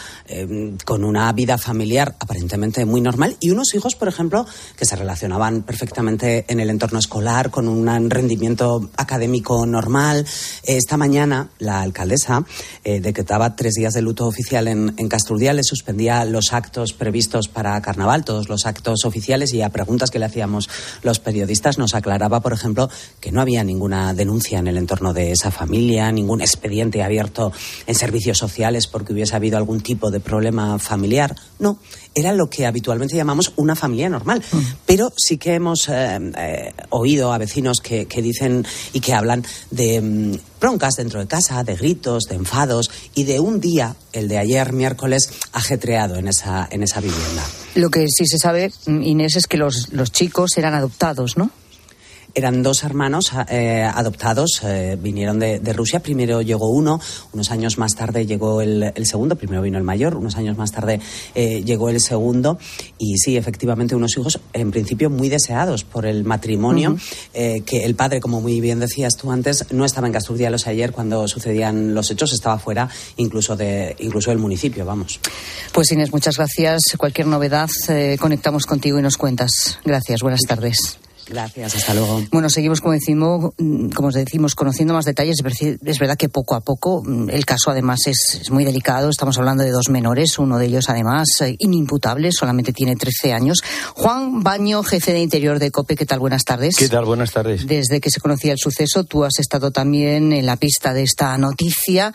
[0.85, 4.45] con una vida familiar aparentemente muy normal, y unos hijos, por ejemplo,
[4.77, 10.27] que se relacionaban perfectamente en el entorno escolar, con un rendimiento académico normal.
[10.65, 12.45] Esta mañana la alcaldesa
[12.85, 17.81] eh, decretaba tres días de luto oficial en, en Casturdiales, suspendía los actos previstos para
[17.81, 20.69] carnaval, todos los actos oficiales y a preguntas que le hacíamos
[21.03, 22.91] los periodistas nos aclaraba, por ejemplo,
[23.21, 27.53] que no había ninguna denuncia en el entorno de esa familia, ningún expediente abierto
[27.87, 31.37] en servicios sociales porque hubiese habido algún tipo de problema familiar.
[31.59, 31.79] No,
[32.15, 34.43] era lo que habitualmente llamamos una familia normal.
[34.51, 34.59] Mm.
[34.87, 39.45] Pero sí que hemos eh, eh, oído a vecinos que, que, dicen y que hablan
[39.71, 44.29] de mm, broncas dentro de casa, de gritos, de enfados y de un día, el
[44.29, 47.45] de ayer miércoles, ajetreado en esa, en esa vivienda.
[47.75, 51.51] Lo que sí se sabe, mm, Inés, es que los, los chicos eran adoptados, ¿no?
[52.39, 55.99] Eran dos hermanos eh, adoptados, eh, vinieron de, de, Rusia.
[55.99, 57.01] Primero llegó uno,
[57.33, 59.35] unos años más tarde llegó el, el segundo.
[59.35, 61.01] Primero vino el mayor, unos años más tarde
[61.35, 62.59] eh, llegó el segundo.
[62.97, 67.65] Y sí, efectivamente, unos hijos en principio muy deseados por el matrimonio, uh -huh.
[67.65, 71.27] que el padre, como muy bien decías tú antes, no estaba en Casturdialos ayer cuando
[71.27, 75.19] sucedían los hechos, estaba fuera incluso, de, incluso del municipio, vamos.
[75.73, 76.83] Pues Inés, muchas gracias.
[76.97, 77.69] Cualquier novedad,
[78.21, 79.81] conectamos contigo y nos cuentas.
[79.85, 80.99] Gracias, buenas tardes.
[81.29, 82.23] Gracias, hasta luego.
[82.33, 85.37] Bueno, seguimos como decimos, mm, como os decimos, conociendo más detalles.
[85.85, 89.11] Es verdad que poco a poco mm, el caso además es, es muy delicado.
[89.11, 93.63] Estamos hablando de dos menores, uno de ellos además eh, inimputable, solamente tiene 13 años.
[93.95, 96.19] Juan Baño, jefe de Interior de COPE, ¿qué tal?
[96.19, 96.77] Buenas tardes.
[96.77, 97.05] ¿Qué tal?
[97.05, 97.67] Buenas tardes.
[97.67, 101.37] Desde que se conocía el suceso, tú has estado también en la pista de esta
[101.37, 102.13] noticia.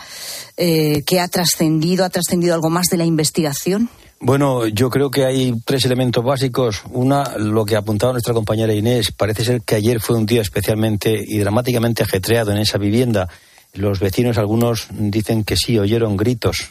[0.57, 2.05] Eh, ¿Qué ha trascendido?
[2.05, 3.89] ¿Ha trascendido algo más de la investigación?
[4.25, 6.83] Bueno, yo creo que hay tres elementos básicos.
[6.91, 11.21] Una, lo que apuntaba nuestra compañera Inés, parece ser que ayer fue un día especialmente
[11.27, 13.27] y dramáticamente ajetreado en esa vivienda.
[13.73, 16.69] Los vecinos, algunos dicen que sí, oyeron gritos.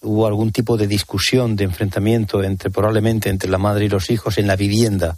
[0.00, 4.38] Hubo algún tipo de discusión, de enfrentamiento entre probablemente entre la madre y los hijos
[4.38, 5.16] en la vivienda.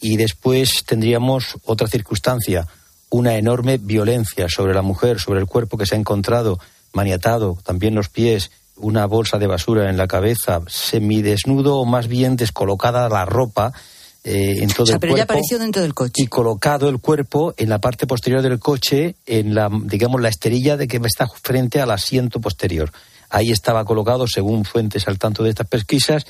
[0.00, 2.68] Y después tendríamos otra circunstancia,
[3.10, 6.60] una enorme violencia sobre la mujer, sobre el cuerpo que se ha encontrado
[6.92, 12.36] maniatado, también los pies, una bolsa de basura en la cabeza, semidesnudo o más bien
[12.36, 13.72] descolocada la ropa
[14.26, 15.16] eh, en todo o sea, el pero cuerpo.
[15.18, 16.24] ya apareció dentro del coche.
[16.24, 20.76] Y colocado el cuerpo en la parte posterior del coche, en la, digamos, la esterilla
[20.76, 22.90] de que está frente al asiento posterior.
[23.30, 26.26] Ahí estaba colocado, según fuentes al tanto de estas pesquisas,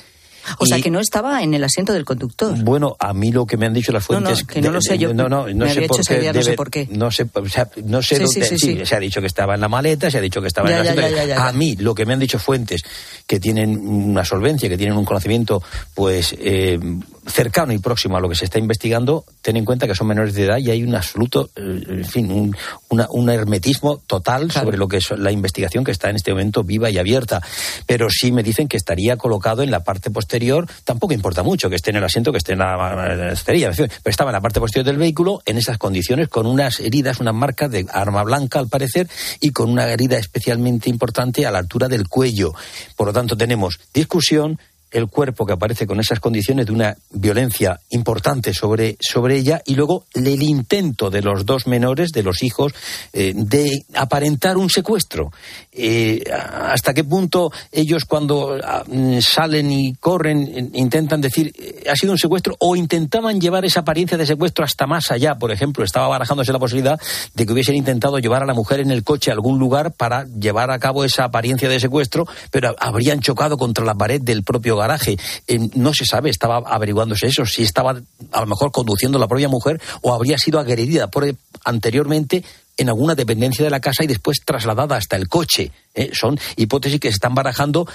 [0.59, 2.57] O sea, que no estaba en el asiento del conductor.
[2.63, 4.45] Bueno, a mí lo que me han dicho las No, no, fuentes...
[4.47, 5.13] que no lo sé yo.
[5.13, 6.31] No, no, no sé por qué.
[6.33, 6.87] no sé por qué.
[6.91, 8.45] No sé, o sea, no sé Sí, dónde...
[8.45, 8.85] sí, sí.
[8.85, 10.81] Se ha dicho que estaba en la maleta, se ha dicho que estaba Ya, en
[10.81, 11.09] el asiento.
[11.17, 11.47] ya, ya, ya.
[11.47, 12.81] A mí, lo que me han dicho fuentes
[13.25, 15.61] que tienen una solvencia, que tienen un conocimiento,
[15.93, 16.35] pues...
[16.39, 16.79] eh,
[17.27, 20.33] cercano y próximo a lo que se está investigando, ten en cuenta que son menores
[20.33, 22.55] de edad y hay un absoluto, eh, en fin, un,
[22.89, 26.63] una- un hermetismo total sobre lo que es la investigación que está en este momento
[26.63, 27.41] viva y abierta.
[27.85, 31.75] Pero sí me dicen que estaría colocado en la parte posterior, tampoco importa mucho que
[31.75, 34.85] esté en el asiento, que esté en la, esterilla, pero estaba en la parte posterior
[34.85, 39.07] del vehículo en esas condiciones, con unas heridas, unas marcas de arma blanca al parecer,
[39.41, 42.53] y con una herida especialmente importante a la altura del cuello.
[42.95, 44.59] Por lo tanto, tenemos discusión,
[44.91, 49.75] el cuerpo que aparece con esas condiciones de una violencia importante sobre, sobre ella y
[49.75, 52.73] luego el intento de los dos menores, de los hijos,
[53.13, 55.31] eh, de aparentar un secuestro.
[55.71, 61.95] Eh, ¿Hasta qué punto ellos cuando ah, mm, salen y corren intentan decir eh, ha
[61.95, 65.35] sido un secuestro o intentaban llevar esa apariencia de secuestro hasta más allá?
[65.35, 66.99] Por ejemplo, estaba barajándose la posibilidad
[67.33, 70.25] de que hubiesen intentado llevar a la mujer en el coche a algún lugar para
[70.25, 74.76] llevar a cabo esa apariencia de secuestro, pero habrían chocado contra la pared del propio
[74.77, 75.17] garaje.
[75.47, 78.01] Eh, no se sabe, estaba averiguándose eso, si estaba
[78.31, 81.25] a lo mejor conduciendo la propia mujer o habría sido agredida por,
[81.63, 82.43] anteriormente
[82.77, 85.71] en alguna dependencia de la casa y después trasladada hasta el coche.
[85.95, 86.11] ¿eh?
[86.13, 87.87] Son hipótesis que se están barajando.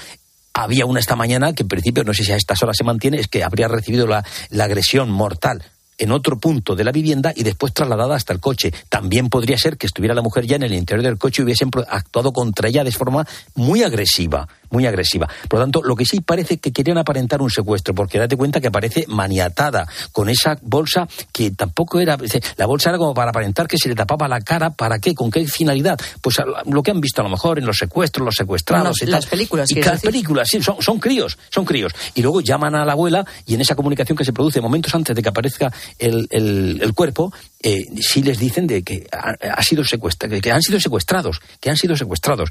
[0.55, 3.19] Había una esta mañana que en principio, no sé si a estas horas se mantiene,
[3.19, 4.25] es que habría recibido la
[4.65, 5.63] agresión mortal
[6.03, 8.73] en otro punto de la vivienda y después trasladada hasta el coche.
[8.89, 11.71] También podría ser que estuviera la mujer ya en el interior del coche y hubiesen
[11.89, 13.25] actuado contra ella de forma
[13.55, 15.29] muy agresiva, muy agresiva.
[15.49, 18.61] Por lo tanto, lo que sí parece que querían aparentar un secuestro, porque date cuenta
[18.61, 22.17] que aparece maniatada con esa bolsa que tampoco era,
[22.57, 25.15] la bolsa era como para aparentar que se le tapaba la cara, ¿para qué?
[25.15, 26.01] ¿Con qué finalidad?
[26.21, 26.37] Pues
[26.67, 29.31] lo que han visto a lo mejor en los secuestros, los secuestrados y las tal.
[29.31, 31.93] películas, Y las películas, sí, son, son críos, son críos.
[32.15, 35.15] Y luego llaman a la abuela y en esa comunicación que se produce momentos antes
[35.15, 37.33] de que aparezca el, el- el cuerpo,
[37.63, 41.71] eh, sí les dicen de que ha, ha sido secuestra, que han sido secuestrados, que
[41.71, 42.51] han sido secuestrados.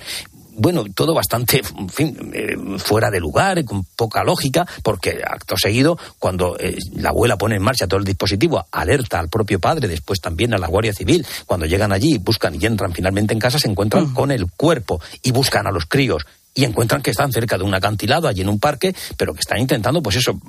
[0.54, 5.98] Bueno, todo bastante, en fin, eh, fuera de lugar, con poca lógica, porque acto seguido,
[6.20, 10.20] cuando eh, la abuela pone en marcha todo el dispositivo, alerta al propio padre, después
[10.20, 13.70] también a la Guardia Civil, cuando llegan allí, buscan y entran finalmente en casa, se
[13.70, 17.64] encuentran con el cuerpo y buscan a los críos y encuentran que están cerca de
[17.64, 20.40] un acantilado allí en un parque, pero que están intentando, pues eso,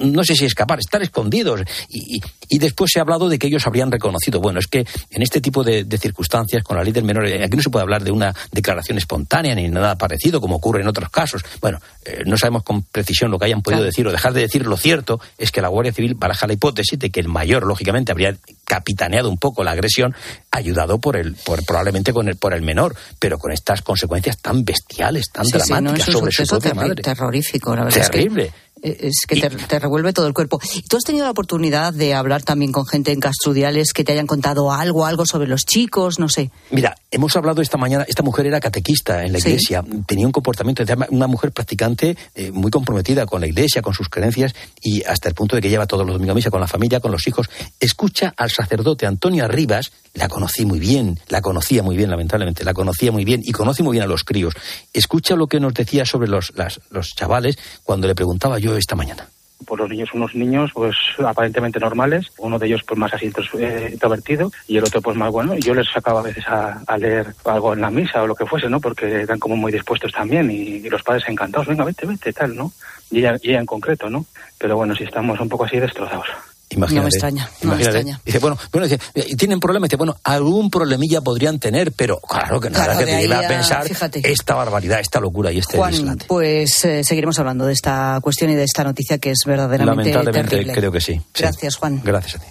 [0.00, 1.60] no sé si escapar, estar escondidos.
[1.88, 4.40] Y, y- después se ha hablado de que ellos habrían reconocido.
[4.40, 7.42] Bueno, es que en este tipo de, de circunstancias, con la ley del menor, eh,
[7.44, 10.88] aquí no se puede hablar de una declaración espontánea ni nada parecido, como ocurre en
[10.88, 11.42] otros casos.
[11.60, 13.86] Bueno, eh, no sabemos con precisión lo que hayan podido Claro.
[13.86, 14.64] decir o dejar de decir.
[14.66, 18.12] Lo cierto es que la Guardia Civil baraja la hipótesis de que el mayor, lógicamente,
[18.12, 20.14] habría capitaneado un poco la agresión,
[20.50, 24.64] ayudado por el, por, probablemente con el, por el menor, pero con estas consecuencias tan
[24.64, 27.02] bestiales, tan Sí, sí, no, dramáticas sobre su suceso propia terri- madre.
[27.02, 28.10] terrorífico, la verdad.
[28.10, 28.44] Terrible.
[28.44, 28.56] Es que,
[28.88, 30.60] eh, es que te, te revuelve todo el cuerpo.
[30.74, 34.10] ¿Y tú has tenido la oportunidad de hablar también con gente en Castrudiales que te
[34.10, 36.50] hayan contado algo, algo sobre los chicos, no sé?
[36.72, 39.50] Mira, hemos hablado esta mañana, esta mujer era catequista en la Sí.
[39.50, 43.94] iglesia, tenía un comportamiento, de una mujer practicante eh, muy comprometida con la iglesia, con
[43.94, 46.60] sus creencias y hasta el punto de que lleva todos los domingos a misa con
[46.60, 47.48] la familia, con los hijos.
[47.78, 52.74] Escucha al sacerdote Antonio Arribas, la conocí muy bien, la conocía muy bien, lamentablemente, la
[52.74, 54.54] conocía muy bien y conoce muy bien a los críos.
[54.92, 58.94] Escucha lo que nos decía sobre los, las- los chavales cuando le preguntaba yo esta
[58.94, 59.26] mañana.
[59.64, 62.26] pues los niños unos niños pues aparentemente normales.
[62.38, 65.54] Uno de ellos pues más así eh, introvertido y el otro pues más bueno.
[65.56, 68.68] Yo les sacaba a veces a, leer algo en la misa o lo que fuese
[68.68, 71.68] no porque eran como muy dispuestos también y, y los padres encantados.
[71.68, 72.72] Venga vete vete tal no
[73.10, 74.26] y ella, y ella en concreto no
[74.58, 76.26] pero bueno sí estamos un poco así destrozados
[76.72, 77.98] Imagínate, no me extraña, no me imagínate.
[77.98, 78.20] extraña.
[78.24, 82.60] Dice, bueno, bueno, dice, y tienen problemas, dice, bueno, algún problemilla podrían tener, pero claro
[82.60, 84.32] que nada Claro, que te lleve a pensar fíjate.
[84.32, 86.24] esta barbaridad, esta locura y este Juan, dislate.
[86.26, 90.50] pues eh, seguiremos hablando de esta cuestión y de esta noticia que es verdaderamente Lamentablemente
[90.50, 90.72] terrible.
[90.74, 91.14] creo que sí.
[91.34, 91.42] sí.
[91.42, 92.00] Gracias, Juan.
[92.04, 92.46] Gracias a ti.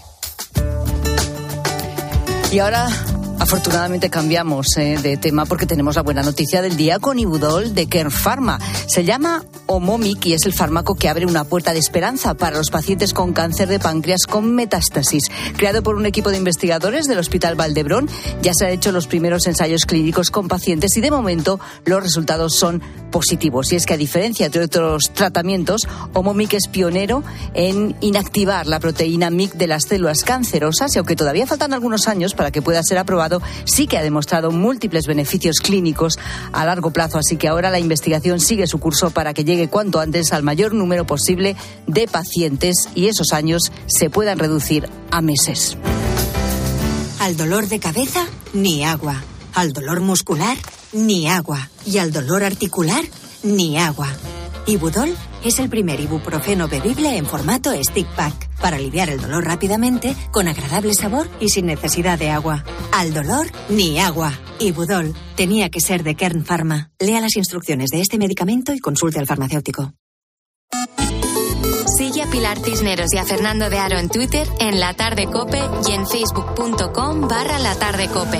[2.55, 2.87] Y ahora,
[3.41, 7.87] afortunadamente, cambiamos eh, de tema porque tenemos la buena noticia del día con Ibudol de
[7.87, 8.59] Kern Pharma.
[8.85, 12.69] Se llama Omomic y es el fármaco que abre una puerta de esperanza para los
[12.69, 15.23] pacientes con cáncer de páncreas con metástasis.
[15.57, 18.07] Creado por un equipo de investigadores del Hospital Valdebrón,
[18.43, 22.55] ya se han hecho los primeros ensayos clínicos con pacientes y de momento los resultados
[22.55, 22.81] son
[23.11, 23.71] positivos.
[23.71, 27.23] Y es que a diferencia de otros tratamientos, Omomic es pionero
[27.55, 32.35] en inactivar la proteína MIC de las células cancerosas y aunque todavía faltan algunos años
[32.35, 33.30] para que pueda ser aprobado,
[33.63, 36.19] sí que ha demostrado múltiples beneficios clínicos
[36.51, 37.19] a largo plazo.
[37.19, 40.73] Así que ahora la investigación sigue su curso para que llegue cuanto antes al mayor
[40.73, 41.55] número posible
[41.87, 45.77] de pacientes y esos años se puedan reducir a meses.
[47.19, 49.23] Al dolor de cabeza, ni agua.
[49.53, 50.57] Al dolor muscular,
[50.91, 51.69] ni agua.
[51.85, 53.03] Y al dolor articular,
[53.43, 54.07] ni agua.
[54.71, 55.13] Ibudol
[55.43, 60.47] es el primer ibuprofeno bebible en formato stick pack para aliviar el dolor rápidamente, con
[60.47, 62.63] agradable sabor y sin necesidad de agua.
[62.93, 64.31] Al dolor, ni agua.
[64.59, 66.89] Ibudol tenía que ser de Kern Pharma.
[66.99, 69.93] Lea las instrucciones de este medicamento y consulte al farmacéutico.
[71.97, 75.59] Sigue a Pilar Cisneros y a Fernando de Aro en Twitter, en La Tarde Cope
[75.89, 78.39] y en facebook.com barra La Tarde Cope.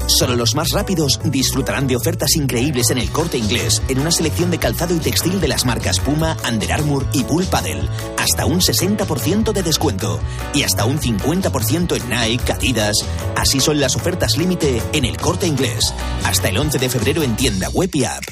[0.17, 4.51] Solo los más rápidos disfrutarán de ofertas increíbles en el corte inglés, en una selección
[4.51, 7.87] de calzado y textil de las marcas Puma, Under Armour y Bull Paddle.
[8.17, 10.19] Hasta un 60% de descuento.
[10.53, 12.97] Y hasta un 50% en Nike, Adidas.
[13.37, 15.93] Así son las ofertas límite en el corte inglés.
[16.25, 18.23] Hasta el 11 de febrero en tienda web y app.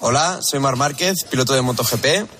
[0.00, 2.39] Hola, soy Mar Márquez, piloto de MotoGP.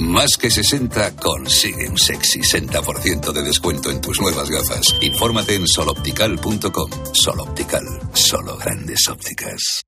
[0.00, 4.96] Más que 60 consigue un sexy 60% de descuento en tus nuevas gafas.
[5.02, 6.90] Infórmate en soloptical.com.
[7.12, 7.84] Soloptical,
[8.14, 9.82] solo grandes ópticas.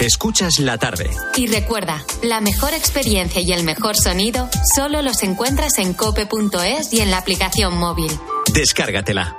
[0.00, 1.08] Escuchas la tarde.
[1.36, 7.00] Y recuerda, la mejor experiencia y el mejor sonido solo los encuentras en cope.es y
[7.00, 8.10] en la aplicación móvil.
[8.52, 9.36] Descárgatela.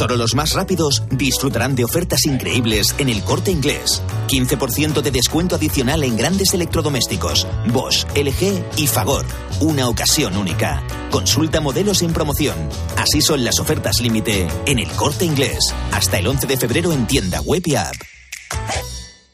[0.00, 4.00] Solo los más rápidos disfrutarán de ofertas increíbles en el corte inglés.
[4.28, 9.26] 15% de descuento adicional en grandes electrodomésticos, Bosch, LG y Fagor.
[9.60, 10.82] Una ocasión única.
[11.10, 12.56] Consulta modelos en promoción.
[12.96, 15.58] Así son las ofertas límite en el corte inglés.
[15.92, 17.94] Hasta el 11 de febrero en tienda web y app.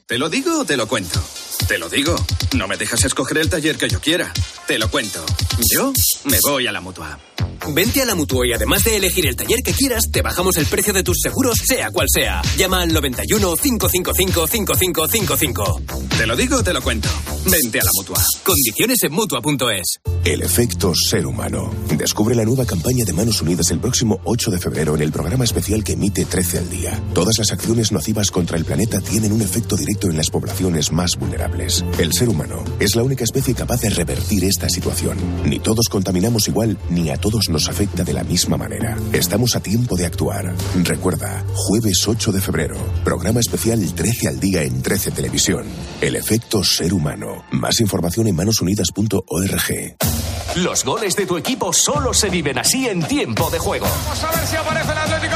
[0.08, 1.22] ¿Te lo digo o te lo cuento?
[1.68, 2.16] Te lo digo.
[2.56, 4.32] No me dejas escoger el taller que yo quiera.
[4.66, 5.24] Te lo cuento.
[5.72, 5.92] Yo
[6.24, 7.20] me voy a la mutua.
[7.72, 10.66] Vente a la Mutua y además de elegir el taller que quieras, te bajamos el
[10.66, 12.42] precio de tus seguros, sea cual sea.
[12.56, 15.80] Llama al 91 555 5555.
[16.16, 17.08] Te lo digo o te lo cuento.
[17.50, 18.22] Vente a la mutua.
[18.44, 20.00] Condiciones en Mutua.es.
[20.24, 21.72] El efecto ser humano.
[21.96, 25.44] Descubre la nueva campaña de Manos Unidas el próximo 8 de febrero en el programa
[25.44, 27.00] especial que emite 13 al día.
[27.14, 31.16] Todas las acciones nocivas contra el planeta tienen un efecto directo en las poblaciones más
[31.16, 31.84] vulnerables.
[31.98, 35.18] El ser humano es la única especie capaz de revertir esta situación.
[35.44, 38.96] Ni todos contaminamos igual, ni a todos nos afecta de la misma manera.
[39.12, 40.54] Estamos a tiempo de actuar.
[40.82, 45.66] Recuerda, jueves 8 de febrero, programa especial 13 al día en 13 Televisión.
[46.00, 47.44] El efecto ser humano.
[47.50, 49.96] Más información en manosunidas.org.
[50.56, 53.86] Los goles de tu equipo solo se viven así en tiempo de juego.
[53.86, 55.35] Vamos a ver si aparece el Atlético